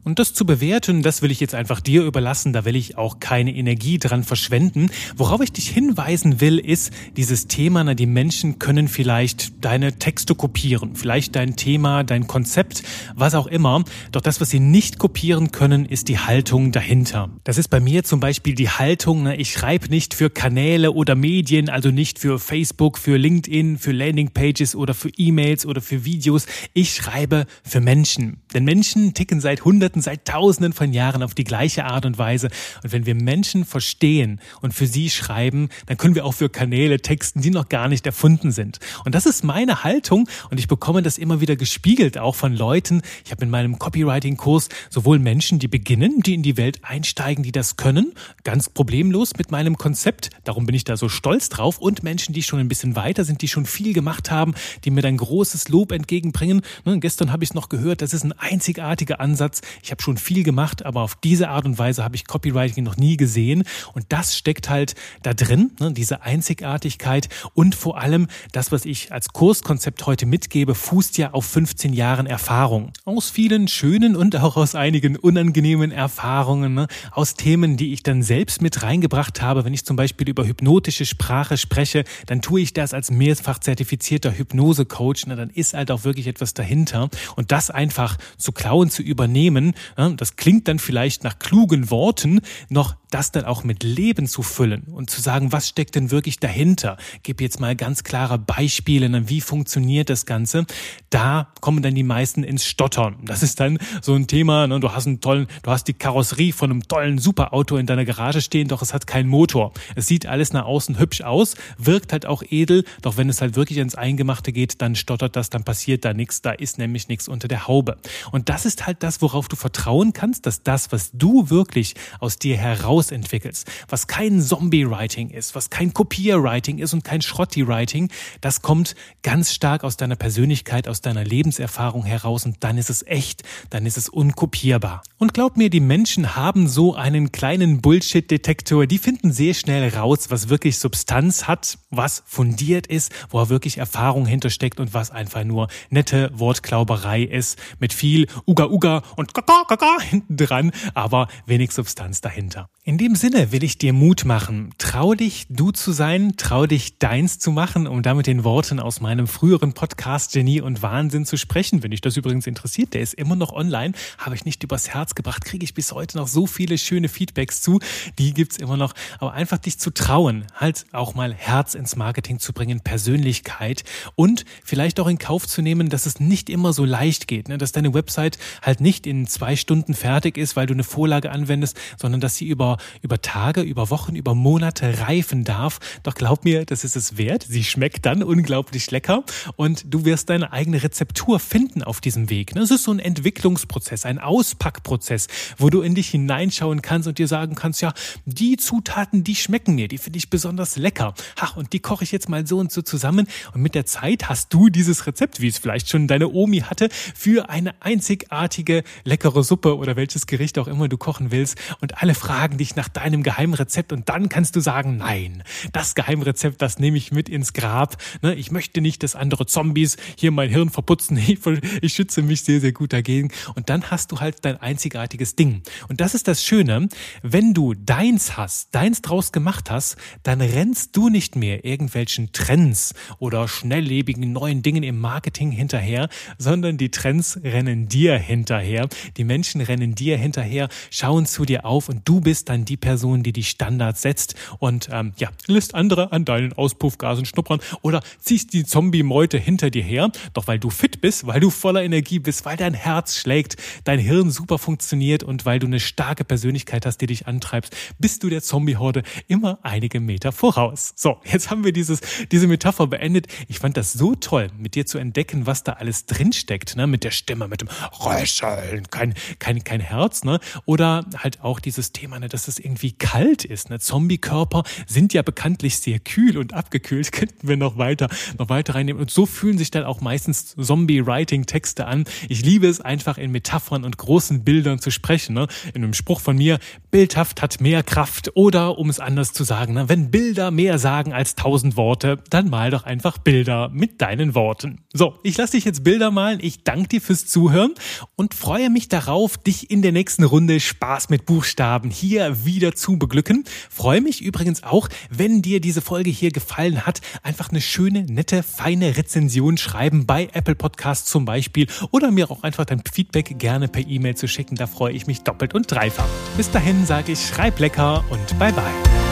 Und 0.04 0.20
das 0.20 0.34
zu 0.34 0.46
bewerten, 0.46 1.02
das 1.02 1.22
will 1.22 1.32
ich 1.32 1.40
jetzt 1.40 1.56
einfach 1.56 1.80
dir 1.80 2.04
überlassen. 2.04 2.54
Da 2.54 2.66
will 2.66 2.76
ich 2.76 2.98
auch 2.98 3.20
keine 3.20 3.56
Energie 3.56 3.98
dran 3.98 4.24
verschwenden. 4.24 4.90
Worauf 5.16 5.42
ich 5.42 5.52
dich 5.52 5.70
hinweisen 5.70 6.42
will, 6.42 6.60
ist 6.60 6.92
dieses 7.18 7.48
Thema, 7.48 7.84
na, 7.84 7.94
die 7.94 8.06
Menschen 8.06 8.60
können 8.60 8.88
vielleicht 8.88 9.64
deine 9.64 9.98
Texte 10.00 10.36
kopieren, 10.36 10.96
vielleicht 10.96 11.36
dein 11.36 11.56
Thema, 11.56 12.04
dein 12.04 12.28
Konzept, 12.28 12.84
was 13.16 13.36
auch 13.36 13.48
immer. 13.48 13.84
Doch 14.12 14.22
das, 14.22 14.42
was 14.42 14.50
sie 14.50 14.60
nicht 14.60 15.00
kopieren 15.00 15.52
können, 15.52 15.86
ist 15.86 16.08
die 16.08 16.20
Haltung 16.20 16.72
dahinter. 16.72 17.30
Das 17.44 17.58
ist 17.58 17.68
bei 17.68 17.80
mir 17.80 18.04
zum 18.04 18.20
Beispiel 18.20 18.56
die 18.56 18.70
Haltung, 18.70 19.24
na, 19.24 19.38
ich 19.38 19.52
schreibe 19.52 19.90
nicht 19.90 20.14
für 20.14 20.30
Kanäle 20.30 20.92
oder 20.92 21.16
Medien, 21.16 21.70
also 21.70 21.90
nicht 21.90 22.20
für 22.20 22.40
Facebook, 22.40 22.98
für 22.98 23.18
LinkedIn, 23.18 23.78
für 23.78 23.92
Landingpages 23.92 24.76
oder 24.76 24.94
für 24.94 25.10
E-Mails 25.10 25.66
oder 25.66 25.82
für 25.82 25.93
für 25.94 26.06
Videos. 26.06 26.48
Ich 26.74 26.96
schreibe 26.96 27.46
für 27.64 27.80
Menschen. 27.80 28.42
Denn 28.54 28.64
Menschen 28.64 29.14
ticken 29.14 29.42
seit 29.42 29.66
Hunderten, 29.66 30.02
seit 30.02 30.26
Tausenden 30.26 30.74
von 30.74 30.94
Jahren 30.94 31.24
auf 31.24 31.34
die 31.34 31.44
gleiche 31.44 31.86
Art 31.86 32.06
und 32.06 32.18
Weise. 32.18 32.50
Und 32.84 32.92
wenn 32.92 33.06
wir 33.06 33.16
Menschen 33.16 33.66
verstehen 33.66 34.40
und 34.62 34.74
für 34.74 34.88
sie 34.88 35.10
schreiben, 35.10 35.70
dann 35.86 35.98
können 35.98 36.16
wir 36.16 36.26
auch 36.26 36.34
für 36.34 36.50
Kanäle 36.50 37.00
texten, 37.00 37.42
die 37.42 37.50
noch 37.50 37.70
gar 37.70 37.88
nicht 37.88 38.06
erfunden 38.06 38.52
sind. 38.52 38.80
Und 39.06 39.16
das 39.16 39.26
ist 39.26 39.44
meine 39.44 39.84
Haltung 39.84 40.28
und 40.50 40.60
ich 40.60 40.68
bekomme 40.68 41.02
das 41.02 41.18
immer 41.18 41.42
wieder 41.42 41.56
gespiegelt 41.56 42.18
auch 42.18 42.36
von 42.36 42.56
Leuten. 42.56 43.02
Ich 43.26 43.32
habe 43.32 43.44
in 43.44 43.50
meinem 43.50 43.80
Copywriting-Kurs 43.80 44.70
sowohl 44.90 45.20
Menschen, 45.20 45.60
die 45.60 45.68
beginnen, 45.68 46.22
die 46.22 46.34
in 46.34 46.44
die 46.44 46.58
Welt 46.58 46.80
einsteigen, 46.84 47.44
die 47.44 47.52
das 47.52 47.78
können, 47.78 48.14
ganz 48.44 48.70
problemlos 48.70 49.34
mit 49.38 49.52
meinem 49.52 49.78
Konzept. 49.78 50.30
Darum 50.44 50.66
bin 50.66 50.76
ich 50.76 50.84
da 50.84 50.98
so 50.98 51.10
stolz 51.10 51.50
drauf. 51.50 51.78
Und 51.80 52.04
Menschen, 52.04 52.34
die 52.34 52.44
schon 52.44 52.60
ein 52.60 52.68
bisschen 52.68 52.96
weiter 52.96 53.26
sind, 53.26 53.42
die 53.42 53.48
schon 53.48 53.66
viel 53.66 53.94
gemacht 53.94 54.32
haben, 54.32 54.54
die 54.84 54.92
mir 54.92 55.02
dann 55.02 55.18
großes 55.18 55.70
Lob 55.70 55.92
entgegenbringen. 55.92 56.62
Ne, 56.86 57.00
gestern 57.00 57.32
habe 57.32 57.44
ich 57.44 57.52
es 57.52 57.54
noch 57.54 57.70
gehört, 57.70 58.02
das 58.02 58.14
ist 58.14 58.24
ein 58.24 58.34
einzigartiger 58.44 59.20
Ansatz. 59.20 59.62
Ich 59.82 59.92
habe 59.92 60.02
schon 60.02 60.18
viel 60.18 60.44
gemacht, 60.44 60.86
aber 60.86 61.02
auf 61.02 61.16
diese 61.16 61.50
Art 61.50 61.66
und 61.66 61.78
Weise 61.78 62.04
habe 62.04 62.16
ich 62.16 62.28
Copywriting 62.28 62.84
noch 62.84 62.98
nie 62.98 63.18
gesehen. 63.18 63.64
Und 63.94 64.06
das 64.10 64.38
steckt 64.38 64.70
halt 64.70 64.96
da 65.24 65.34
drin, 65.34 65.72
ne, 65.80 65.92
diese 65.92 66.22
Einzigartigkeit 66.22 67.30
und 67.54 67.76
vor 67.76 68.00
allem 68.00 68.28
das, 68.52 68.72
was 68.72 68.86
ich 68.86 69.12
als 69.12 69.30
Kurskonzept 69.30 70.06
heute 70.06 70.26
mitgebe, 70.26 70.76
fußt 70.76 71.18
ja 71.18 71.32
auf 71.32 71.46
15 71.46 71.94
Jahren 71.94 72.28
Erfahrung. 72.28 72.92
Aus 73.06 73.30
vielen 73.30 73.68
schönen 73.68 74.16
und 74.16 74.36
auch 74.36 74.58
aus 74.58 74.76
einigen 74.76 75.16
unangenehmen 75.16 75.92
Erfahrungen, 75.92 76.74
ne, 76.74 76.88
aus 77.12 77.36
Themen, 77.36 77.78
die 77.78 77.94
ich 77.94 78.04
dann 78.04 78.24
selbst 78.24 78.62
mit 78.62 78.84
reingebracht 78.84 79.42
habe. 79.42 79.66
Wenn 79.66 79.74
ich 79.74 79.86
zum 79.86 79.96
Beispiel 79.96 80.30
über 80.30 80.46
hypnotische 80.46 81.06
Sprache 81.06 81.58
spreche, 81.58 82.04
dann 82.26 82.42
tue 82.42 82.62
ich 82.62 82.74
das 82.74 82.94
als 82.94 83.12
mehrfach 83.12 83.60
zertifizierter 83.60 84.32
Hypnose-Coach. 84.38 85.26
Dann 85.26 85.50
ist 85.50 85.74
halt 85.74 85.92
auch 85.92 86.04
wirklich 86.04 86.28
etwas 86.28 86.54
dahinter. 86.54 87.10
Und 87.36 87.52
das 87.52 87.70
einfach 87.70 88.18
zu 88.38 88.52
klauen, 88.52 88.90
zu 88.90 89.02
übernehmen, 89.02 89.74
das 90.18 90.36
klingt 90.36 90.68
dann 90.68 90.80
vielleicht 90.80 91.24
nach 91.24 91.40
klugen 91.40 91.90
Worten, 91.90 92.42
noch 92.70 92.96
das 93.14 93.32
dann 93.32 93.46
auch 93.46 93.64
mit 93.64 93.84
Leben 93.84 94.28
zu 94.28 94.42
füllen 94.42 94.84
und 94.84 95.10
zu 95.10 95.22
sagen, 95.22 95.52
was 95.52 95.70
steckt 95.70 95.96
denn 95.96 96.10
wirklich 96.10 96.40
dahinter? 96.40 96.98
Gib 97.22 97.42
jetzt 97.42 97.60
mal 97.60 97.76
ganz 97.76 98.04
klare 98.04 98.40
Beispiele, 98.40 99.08
ne? 99.08 99.30
wie 99.30 99.42
funktioniert 99.42 100.10
das 100.10 100.26
Ganze? 100.26 100.66
Da 101.12 101.52
kommen 101.62 101.84
dann 101.84 101.94
die 101.94 102.04
meisten 102.04 102.44
ins 102.44 102.66
Stottern. 102.66 103.18
Das 103.24 103.44
ist 103.44 103.60
dann 103.60 103.78
so 104.02 104.16
ein 104.16 104.26
Thema, 104.26 104.66
ne? 104.66 104.80
du 104.80 104.92
hast 104.92 105.06
einen 105.06 105.22
tollen, 105.22 105.48
du 105.62 105.70
hast 105.70 105.88
die 105.88 105.94
Karosserie 105.94 106.54
von 106.54 106.72
einem 106.72 106.88
tollen 106.88 107.20
Superauto 107.20 107.78
in 107.78 107.86
deiner 107.86 108.06
Garage 108.06 108.42
stehen, 108.42 108.68
doch 108.68 108.82
es 108.82 108.94
hat 108.94 109.06
keinen 109.06 109.30
Motor. 109.30 109.74
Es 109.96 110.08
sieht 110.08 110.26
alles 110.26 110.52
nach 110.52 110.66
außen 110.66 110.98
hübsch 110.98 111.22
aus, 111.22 111.56
wirkt 111.78 112.14
halt 112.14 112.26
auch 112.26 112.42
edel, 112.50 112.84
doch 113.04 113.18
wenn 113.18 113.30
es 113.30 113.42
halt 113.42 113.56
wirklich 113.56 113.78
ins 113.78 113.94
Eingemachte 113.94 114.52
geht, 114.52 114.82
dann 114.82 114.96
stottert 114.96 115.36
das, 115.36 115.52
dann 115.52 115.64
passiert 115.64 116.04
da 116.04 116.14
nichts, 116.14 116.42
da 116.42 116.52
ist 116.52 116.80
nämlich 116.80 117.08
nichts 117.10 117.28
unter 117.28 117.48
der 117.48 117.68
Haube. 117.68 117.98
Und 118.32 118.50
das 118.50 118.66
ist 118.66 118.86
halt 118.86 119.04
das, 119.04 119.22
worauf 119.22 119.48
du 119.48 119.56
vertrauen 119.56 120.14
kannst, 120.14 120.46
dass 120.46 120.64
das, 120.64 120.92
was 120.92 121.12
du 121.14 121.50
wirklich 121.50 121.96
aus 122.20 122.40
dir 122.40 122.58
heraus 122.58 123.12
entwickelst, 123.12 123.70
was 123.88 124.08
kein 124.08 124.42
Zombie-Writing 124.42 125.30
ist, 125.30 125.56
was 125.56 125.70
kein 125.70 125.94
Kopier-Writing 125.94 126.80
ist 126.80 126.94
und 126.94 127.04
kein 127.04 127.22
Schrotti-Writing, 127.22 128.10
das 128.42 128.62
kommt 128.62 128.96
ganz 129.22 129.54
stark 129.54 129.84
aus 129.84 129.98
deiner 129.98 130.16
Persönlichkeit, 130.16 130.88
aus 130.88 131.02
deiner 131.02 131.24
Lebenserfahrung 131.24 132.04
heraus 132.04 132.46
und 132.46 132.58
dann 132.64 132.78
ist 132.78 132.90
es 132.90 133.06
echt, 133.06 133.44
dann 133.70 133.86
ist 133.86 133.98
es 133.98 134.10
unkopierbar. 134.10 135.04
Und 135.18 135.34
glaub 135.34 135.58
mir, 135.58 135.70
die 135.70 135.80
Menschen 135.80 136.36
haben 136.36 136.68
so 136.68 136.96
einen 136.96 137.32
kleinen 137.32 137.82
Bullshit-Detektor, 137.82 138.88
die 138.88 138.98
finden 138.98 139.32
sehr 139.32 139.54
schnell 139.54 139.90
raus, 139.96 140.30
was 140.30 140.50
wirklich 140.50 140.80
Substanz 140.80 141.48
hat, 141.48 141.78
was 141.90 142.24
fundiert 142.26 142.88
ist, 142.88 143.12
wo 143.30 143.50
wirklich 143.50 143.78
Erfahrung 143.78 144.26
hintersteckt 144.26 144.80
und 144.80 144.94
was 144.94 145.12
einfach 145.12 145.44
nur 145.44 145.68
nette 145.90 146.32
Wortklauberei 146.34 147.24
ist, 147.24 147.58
mit 147.80 147.94
viel 147.94 148.13
Uga 148.48 148.66
Uga 148.66 149.04
und 149.16 149.34
Kaka 149.34 149.64
Kaka 149.68 150.00
hinten 150.02 150.38
dran, 150.38 150.72
aber 150.94 151.28
wenig 151.46 151.72
Substanz 151.72 152.22
dahinter. 152.22 152.70
In 152.86 152.98
dem 152.98 153.16
Sinne 153.16 153.52
will 153.54 153.64
ich 153.64 153.78
dir 153.78 153.94
Mut 153.94 154.26
machen. 154.26 154.74
Trau 154.78 155.14
dich, 155.14 155.46
du 155.50 155.72
zu 155.72 155.94
sein, 155.94 156.34
trau 156.36 156.66
dich, 156.66 157.00
deins 157.00 157.40
zu 157.40 157.52
machen, 157.52 157.88
um 157.88 158.02
damit 158.02 158.28
den 158.28 158.44
Worten 158.44 158.82
aus 158.82 159.00
meinem 159.00 159.26
früheren 159.26 159.72
Podcast 159.72 160.34
Genie 160.34 160.60
und 160.60 160.82
Wahnsinn 160.82 161.26
zu 161.26 161.38
sprechen. 161.38 161.82
Wenn 161.82 161.92
dich 161.92 162.02
das 162.02 162.18
übrigens 162.18 162.46
interessiert, 162.46 162.94
der 162.94 163.02
ist 163.02 163.14
immer 163.14 163.38
noch 163.38 163.54
online, 163.54 163.94
habe 164.18 164.36
ich 164.36 164.44
nicht 164.44 164.62
übers 164.64 164.90
Herz 164.90 165.16
gebracht, 165.16 165.46
kriege 165.46 165.64
ich 165.64 165.74
bis 165.74 165.94
heute 165.94 166.18
noch 166.18 166.28
so 166.28 166.46
viele 166.46 166.78
schöne 166.78 167.08
Feedbacks 167.08 167.62
zu. 167.62 167.80
Die 168.20 168.34
gibt's 168.34 168.58
immer 168.58 168.76
noch. 168.76 168.94
Aber 169.20 169.32
einfach 169.32 169.60
dich 169.60 169.80
zu 169.80 169.92
trauen, 169.92 170.46
halt 170.54 170.86
auch 170.92 171.16
mal 171.16 171.34
Herz 171.34 171.76
ins 171.76 171.96
Marketing 171.96 172.40
zu 172.40 172.52
bringen, 172.52 172.82
Persönlichkeit 172.82 173.86
und 174.16 174.44
vielleicht 174.64 175.00
auch 175.00 175.08
in 175.08 175.20
Kauf 175.20 175.48
zu 175.48 175.62
nehmen, 175.62 175.88
dass 175.88 176.06
es 176.06 176.20
nicht 176.20 176.50
immer 176.50 176.74
so 176.74 176.84
leicht 176.84 177.30
geht, 177.30 177.48
ne? 177.48 177.58
dass 177.58 177.72
deine 177.72 177.93
Website 177.94 178.38
halt 178.62 178.82
nicht 178.82 179.08
in 179.08 179.28
zwei 179.28 179.56
Stunden 179.56 179.94
fertig 179.94 180.38
ist, 180.38 180.56
weil 180.56 180.68
du 180.68 180.74
eine 180.74 180.84
Vorlage 180.84 181.32
anwendest, 181.32 181.78
sondern 181.98 182.22
dass 182.22 182.36
sie 182.36 182.48
über 182.48 182.78
über, 183.02 183.22
Tage, 183.22 183.62
über 183.62 183.90
Wochen, 183.90 184.16
über 184.16 184.36
Monate 184.36 185.00
reifen 185.00 185.44
darf. 185.44 185.80
Doch 186.04 186.16
glaub 186.16 186.46
mir, 186.46 186.66
das 186.66 186.84
ist 186.84 186.96
es 186.96 187.18
wert. 187.18 187.46
Sie 187.48 187.64
schmeckt 187.64 188.06
dann 188.06 188.24
unglaublich 188.24 188.92
lecker 188.92 189.24
und 189.56 189.84
du 189.94 190.06
wirst 190.06 190.30
deine 190.30 190.52
eigene 190.54 190.82
Rezeptur 190.84 191.40
finden 191.40 191.84
auf 191.84 192.02
diesem 192.02 192.30
Weg. 192.30 192.56
Es 192.56 192.72
ist 192.72 192.84
so 192.84 192.92
ein 192.92 193.00
Entwicklungsprozess, 193.00 194.06
ein 194.06 194.20
Auspackprozess, 194.20 195.28
wo 195.58 195.70
du 195.70 195.82
in 195.82 195.96
dich 195.96 196.10
hineinschauen 196.10 196.82
kannst 196.82 197.08
und 197.08 197.18
dir 197.18 197.28
sagen 197.28 197.56
kannst, 197.56 197.82
ja, 197.82 197.94
die 198.26 198.58
Zutaten, 198.58 199.24
die 199.24 199.36
schmecken 199.36 199.76
mir, 199.76 199.88
die 199.88 199.98
finde 199.98 200.18
ich 200.18 200.30
besonders 200.30 200.78
lecker. 200.78 201.14
Ach, 201.40 201.58
und 201.58 201.74
die 201.74 201.80
koche 201.80 202.04
ich 202.04 202.12
jetzt 202.12 202.30
mal 202.30 202.48
so 202.48 202.60
und 202.60 202.72
so 202.72 202.82
zusammen. 202.82 203.28
Und 203.54 203.62
mit 203.62 203.76
der 203.76 203.86
Zeit 203.86 204.30
hast 204.30 204.54
du 204.54 204.70
dieses 204.70 205.08
Rezept, 205.08 205.42
wie 205.42 205.48
es 205.48 205.58
vielleicht 205.58 205.90
schon 205.90 206.08
deine 206.08 206.30
Omi 206.30 206.60
hatte, 206.60 206.90
für 207.16 207.50
eine 207.50 207.82
einzigartige, 207.84 208.84
leckere 209.04 209.44
Suppe 209.44 209.78
oder 209.78 209.96
welches 209.96 210.28
Gericht 210.28 210.58
auch 210.58 210.68
immer 210.68 210.88
du 210.88 210.98
kochen 210.98 211.32
willst. 211.32 211.58
Und 211.82 212.02
alle 212.02 212.16
fragen 212.16 212.58
dich 212.58 212.76
nach 212.76 212.90
deinem 212.90 213.24
Geheimrezept 213.24 213.92
und 213.92 214.10
dann 214.10 214.30
kannst 214.30 214.56
du 214.56 214.60
sagen, 214.60 214.98
nein, 214.98 215.44
das 215.72 215.96
Geheimrezept, 215.96 216.62
das 216.62 216.80
nehme 216.80 216.98
ich 216.98 217.12
mit 217.12 217.30
ins 217.30 217.54
Grab. 217.54 217.98
Ne, 218.22 218.36
ich 218.36 218.52
möchte 218.52 218.82
nicht, 218.82 219.04
dass 219.04 219.16
andere 219.16 219.46
Zombies 219.46 219.98
hier 220.18 220.32
mein 220.32 220.50
Hirn 220.50 220.70
verputzen. 220.70 221.18
Ich, 221.34 221.40
ich 221.82 221.94
schütze 221.94 222.22
mich 222.22 222.44
sehr, 222.44 222.60
sehr 222.60 222.74
gut 222.74 222.94
dagegen. 222.94 223.32
Und 223.56 223.70
dann 223.70 223.90
hast 223.90 224.12
du 224.12 224.20
halt 224.20 224.46
dein 224.46 224.58
einzigartiges 224.58 225.36
Ding. 225.36 225.64
Und 225.88 226.00
das 226.00 226.14
ist 226.14 226.28
das 226.28 226.44
Schöne, 226.44 226.90
wenn 227.24 227.54
du 227.54 227.74
deins 227.74 228.38
hast, 228.38 228.76
deins 228.76 229.02
draus 229.02 229.32
gemacht 229.32 229.72
hast, 229.72 229.98
dann 230.22 230.42
rennst 230.42 230.96
du 230.96 231.10
nicht 231.10 231.36
mehr 231.36 231.66
irgendwelchen 231.66 232.32
Trends 232.34 232.94
oder 233.20 233.48
schnelllebigen 233.48 234.32
neuen 234.32 234.62
Dingen 234.62 234.84
im 234.84 235.00
Marketing 235.00 235.52
hinterher, 235.52 236.10
sondern 236.38 236.78
die 236.78 236.92
Trends 236.92 237.40
rennen 237.44 237.73
dir 237.74 238.18
hinterher. 238.18 238.88
Die 239.18 239.24
Menschen 239.24 239.62
rennen 239.62 239.96
dir 239.96 240.18
hinterher, 240.18 240.70
schauen 240.90 241.26
zu 241.26 241.46
dir 241.46 241.66
auf 241.66 241.90
und 241.90 242.08
du 242.08 242.22
bist 242.22 242.50
dann 242.50 242.66
die 242.66 242.78
Person, 242.78 243.24
die 243.24 243.34
die 243.34 243.44
Standards 243.44 244.02
setzt 244.02 244.36
und 244.60 244.90
ähm, 244.92 245.14
ja, 245.18 245.30
lässt 245.48 245.76
andere 245.76 246.12
an 246.12 246.26
deinen 246.26 246.54
Auspuffgasen 246.54 247.26
schnuppern 247.26 247.60
oder 247.82 248.02
ziehst 248.20 248.54
die 248.54 248.66
Zombie-Meute 248.66 249.38
hinter 249.38 249.70
dir 249.70 249.84
her. 249.84 250.12
Doch 250.34 250.48
weil 250.48 250.60
du 250.60 250.70
fit 250.70 251.02
bist, 251.02 251.28
weil 251.28 251.40
du 251.40 251.50
voller 251.50 251.84
Energie 251.84 252.20
bist, 252.20 252.46
weil 252.46 252.58
dein 252.58 252.74
Herz 252.74 253.18
schlägt, 253.18 253.58
dein 253.84 254.00
Hirn 254.00 254.32
super 254.32 254.58
funktioniert 254.58 255.24
und 255.24 255.46
weil 255.46 255.60
du 255.60 255.68
eine 255.68 255.80
starke 255.80 256.24
Persönlichkeit 256.24 256.86
hast, 256.86 256.98
die 257.00 257.08
dich 257.08 257.28
antreibst, 257.28 257.76
bist 258.00 258.24
du 258.24 258.30
der 258.30 258.42
Zombie-Horde 258.42 259.04
immer 259.28 259.60
einige 259.64 260.00
Meter 260.00 260.32
voraus. 260.32 260.94
So, 260.96 261.18
jetzt 261.24 261.50
haben 261.50 261.64
wir 261.64 261.74
dieses, 261.74 262.02
diese 262.32 262.48
Metapher 262.48 262.88
beendet. 262.88 263.28
Ich 263.48 263.60
fand 263.60 263.78
das 263.78 263.94
so 263.94 264.16
toll, 264.16 264.50
mit 264.58 264.76
dir 264.76 264.86
zu 264.86 264.98
entdecken, 264.98 265.46
was 265.46 265.64
da 265.64 265.74
alles 265.74 266.06
drinsteckt, 266.06 266.76
ne? 266.76 266.88
mit 266.88 267.04
der 267.04 267.12
Stimme, 267.12 267.48
mit 267.48 267.63
dem 267.66 267.70
Röcheln, 268.06 268.90
kein, 268.90 269.14
kein, 269.40 269.64
kein 269.64 269.80
Herz, 269.80 270.24
ne? 270.24 270.40
oder 270.66 271.06
halt 271.18 271.42
auch 271.42 271.60
dieses 271.60 271.92
Thema, 271.92 272.20
ne? 272.20 272.30
dass 272.30 272.48
es 272.48 272.60
irgendwie 272.60 272.92
kalt 272.92 273.46
ist. 273.46 273.70
Ne? 273.70 273.80
Zombie-Körper 273.80 274.64
sind 274.88 275.14
ja 275.14 275.22
bekanntlich 275.22 275.78
sehr 275.78 276.00
kühl 276.00 276.38
und 276.38 276.54
abgekühlt. 276.54 277.12
Könnten 277.24 277.48
wir 277.48 277.58
noch 277.58 277.78
weiter, 277.78 278.10
noch 278.38 278.50
weiter 278.50 278.76
reinnehmen. 278.76 279.02
Und 279.02 279.12
so 279.12 279.26
fühlen 279.26 279.58
sich 279.58 279.72
dann 279.72 279.84
auch 279.84 280.02
meistens 280.02 280.56
Zombie-Writing-Texte 280.60 281.86
an. 281.86 282.06
Ich 282.30 282.44
liebe 282.44 282.68
es 282.68 282.82
einfach 282.82 283.18
in 283.18 283.32
Metaphern 283.32 283.84
und 283.84 283.98
großen 283.98 284.44
Bildern 284.44 284.80
zu 284.80 284.92
sprechen. 284.92 285.34
Ne? 285.34 285.48
In 285.74 285.84
einem 285.84 285.94
Spruch 285.94 286.20
von 286.20 286.38
mir, 286.38 286.60
bildhaft 286.92 287.42
hat 287.42 287.62
mehr 287.62 287.84
Kraft. 287.84 288.32
Oder 288.36 288.78
um 288.78 288.90
es 288.90 289.00
anders 289.00 289.34
zu 289.34 289.44
sagen, 289.44 289.74
ne? 289.74 289.90
wenn 289.90 290.12
Bilder 290.12 290.52
mehr 290.52 290.80
sagen 290.80 291.14
als 291.14 291.36
tausend 291.36 291.78
Worte, 291.78 292.20
dann 292.30 292.50
mal 292.50 292.72
doch 292.72 292.84
einfach 292.84 293.18
Bilder 293.18 293.70
mit 293.70 294.02
deinen 294.02 294.36
Worten. 294.36 294.82
So, 294.94 295.20
ich 295.24 295.38
lasse 295.38 295.54
dich 295.54 295.66
jetzt 295.66 295.84
Bilder 295.84 296.12
malen. 296.12 296.40
Ich 296.42 296.64
danke 296.64 296.88
dir 296.88 297.02
fürs 297.02 297.28
Zuhören 297.54 297.76
und 298.16 298.34
freue 298.34 298.72
mich 298.72 298.90
darauf, 298.90 299.38
dich 299.38 299.70
in 299.70 299.84
der 299.84 299.92
nächsten 299.92 300.24
Runde 300.24 300.60
Spaß 300.60 301.10
mit 301.10 301.28
Buchstaben 301.28 301.92
hier 301.92 302.46
wieder 302.46 302.74
zu 302.74 302.98
beglücken. 302.98 303.44
Freue 303.70 304.02
mich 304.02 304.24
übrigens 304.24 304.64
auch, 304.64 304.90
wenn 305.12 305.44
dir 305.44 305.62
diese 305.62 305.82
Folge 305.82 306.10
hier 306.10 306.32
gefallen 306.32 306.84
hat, 306.88 307.02
einfach 307.22 307.52
eine 307.52 307.62
schöne, 307.62 308.06
nette, 308.06 308.42
feine 308.42 308.98
Rezension 308.98 309.58
schreiben 309.58 310.08
bei 310.08 310.30
Apple 310.34 310.56
Podcasts 310.56 311.12
zum 311.12 311.26
Beispiel 311.26 311.68
oder 311.92 312.10
mir 312.10 312.32
auch 312.32 312.42
einfach 312.42 312.66
dein 312.66 312.82
Feedback 312.92 313.38
gerne 313.38 313.68
per 313.68 313.86
E-Mail 313.88 314.16
zu 314.16 314.28
schicken. 314.28 314.56
Da 314.56 314.66
freue 314.66 314.94
ich 314.94 315.06
mich 315.06 315.22
doppelt 315.22 315.54
und 315.54 315.70
dreifach. 315.70 316.10
Bis 316.36 316.50
dahin 316.50 316.88
sage 316.88 317.12
ich, 317.12 317.20
schreib 317.20 317.60
lecker 317.60 318.04
und 318.10 318.40
bye 318.40 318.52
bye. 318.52 319.03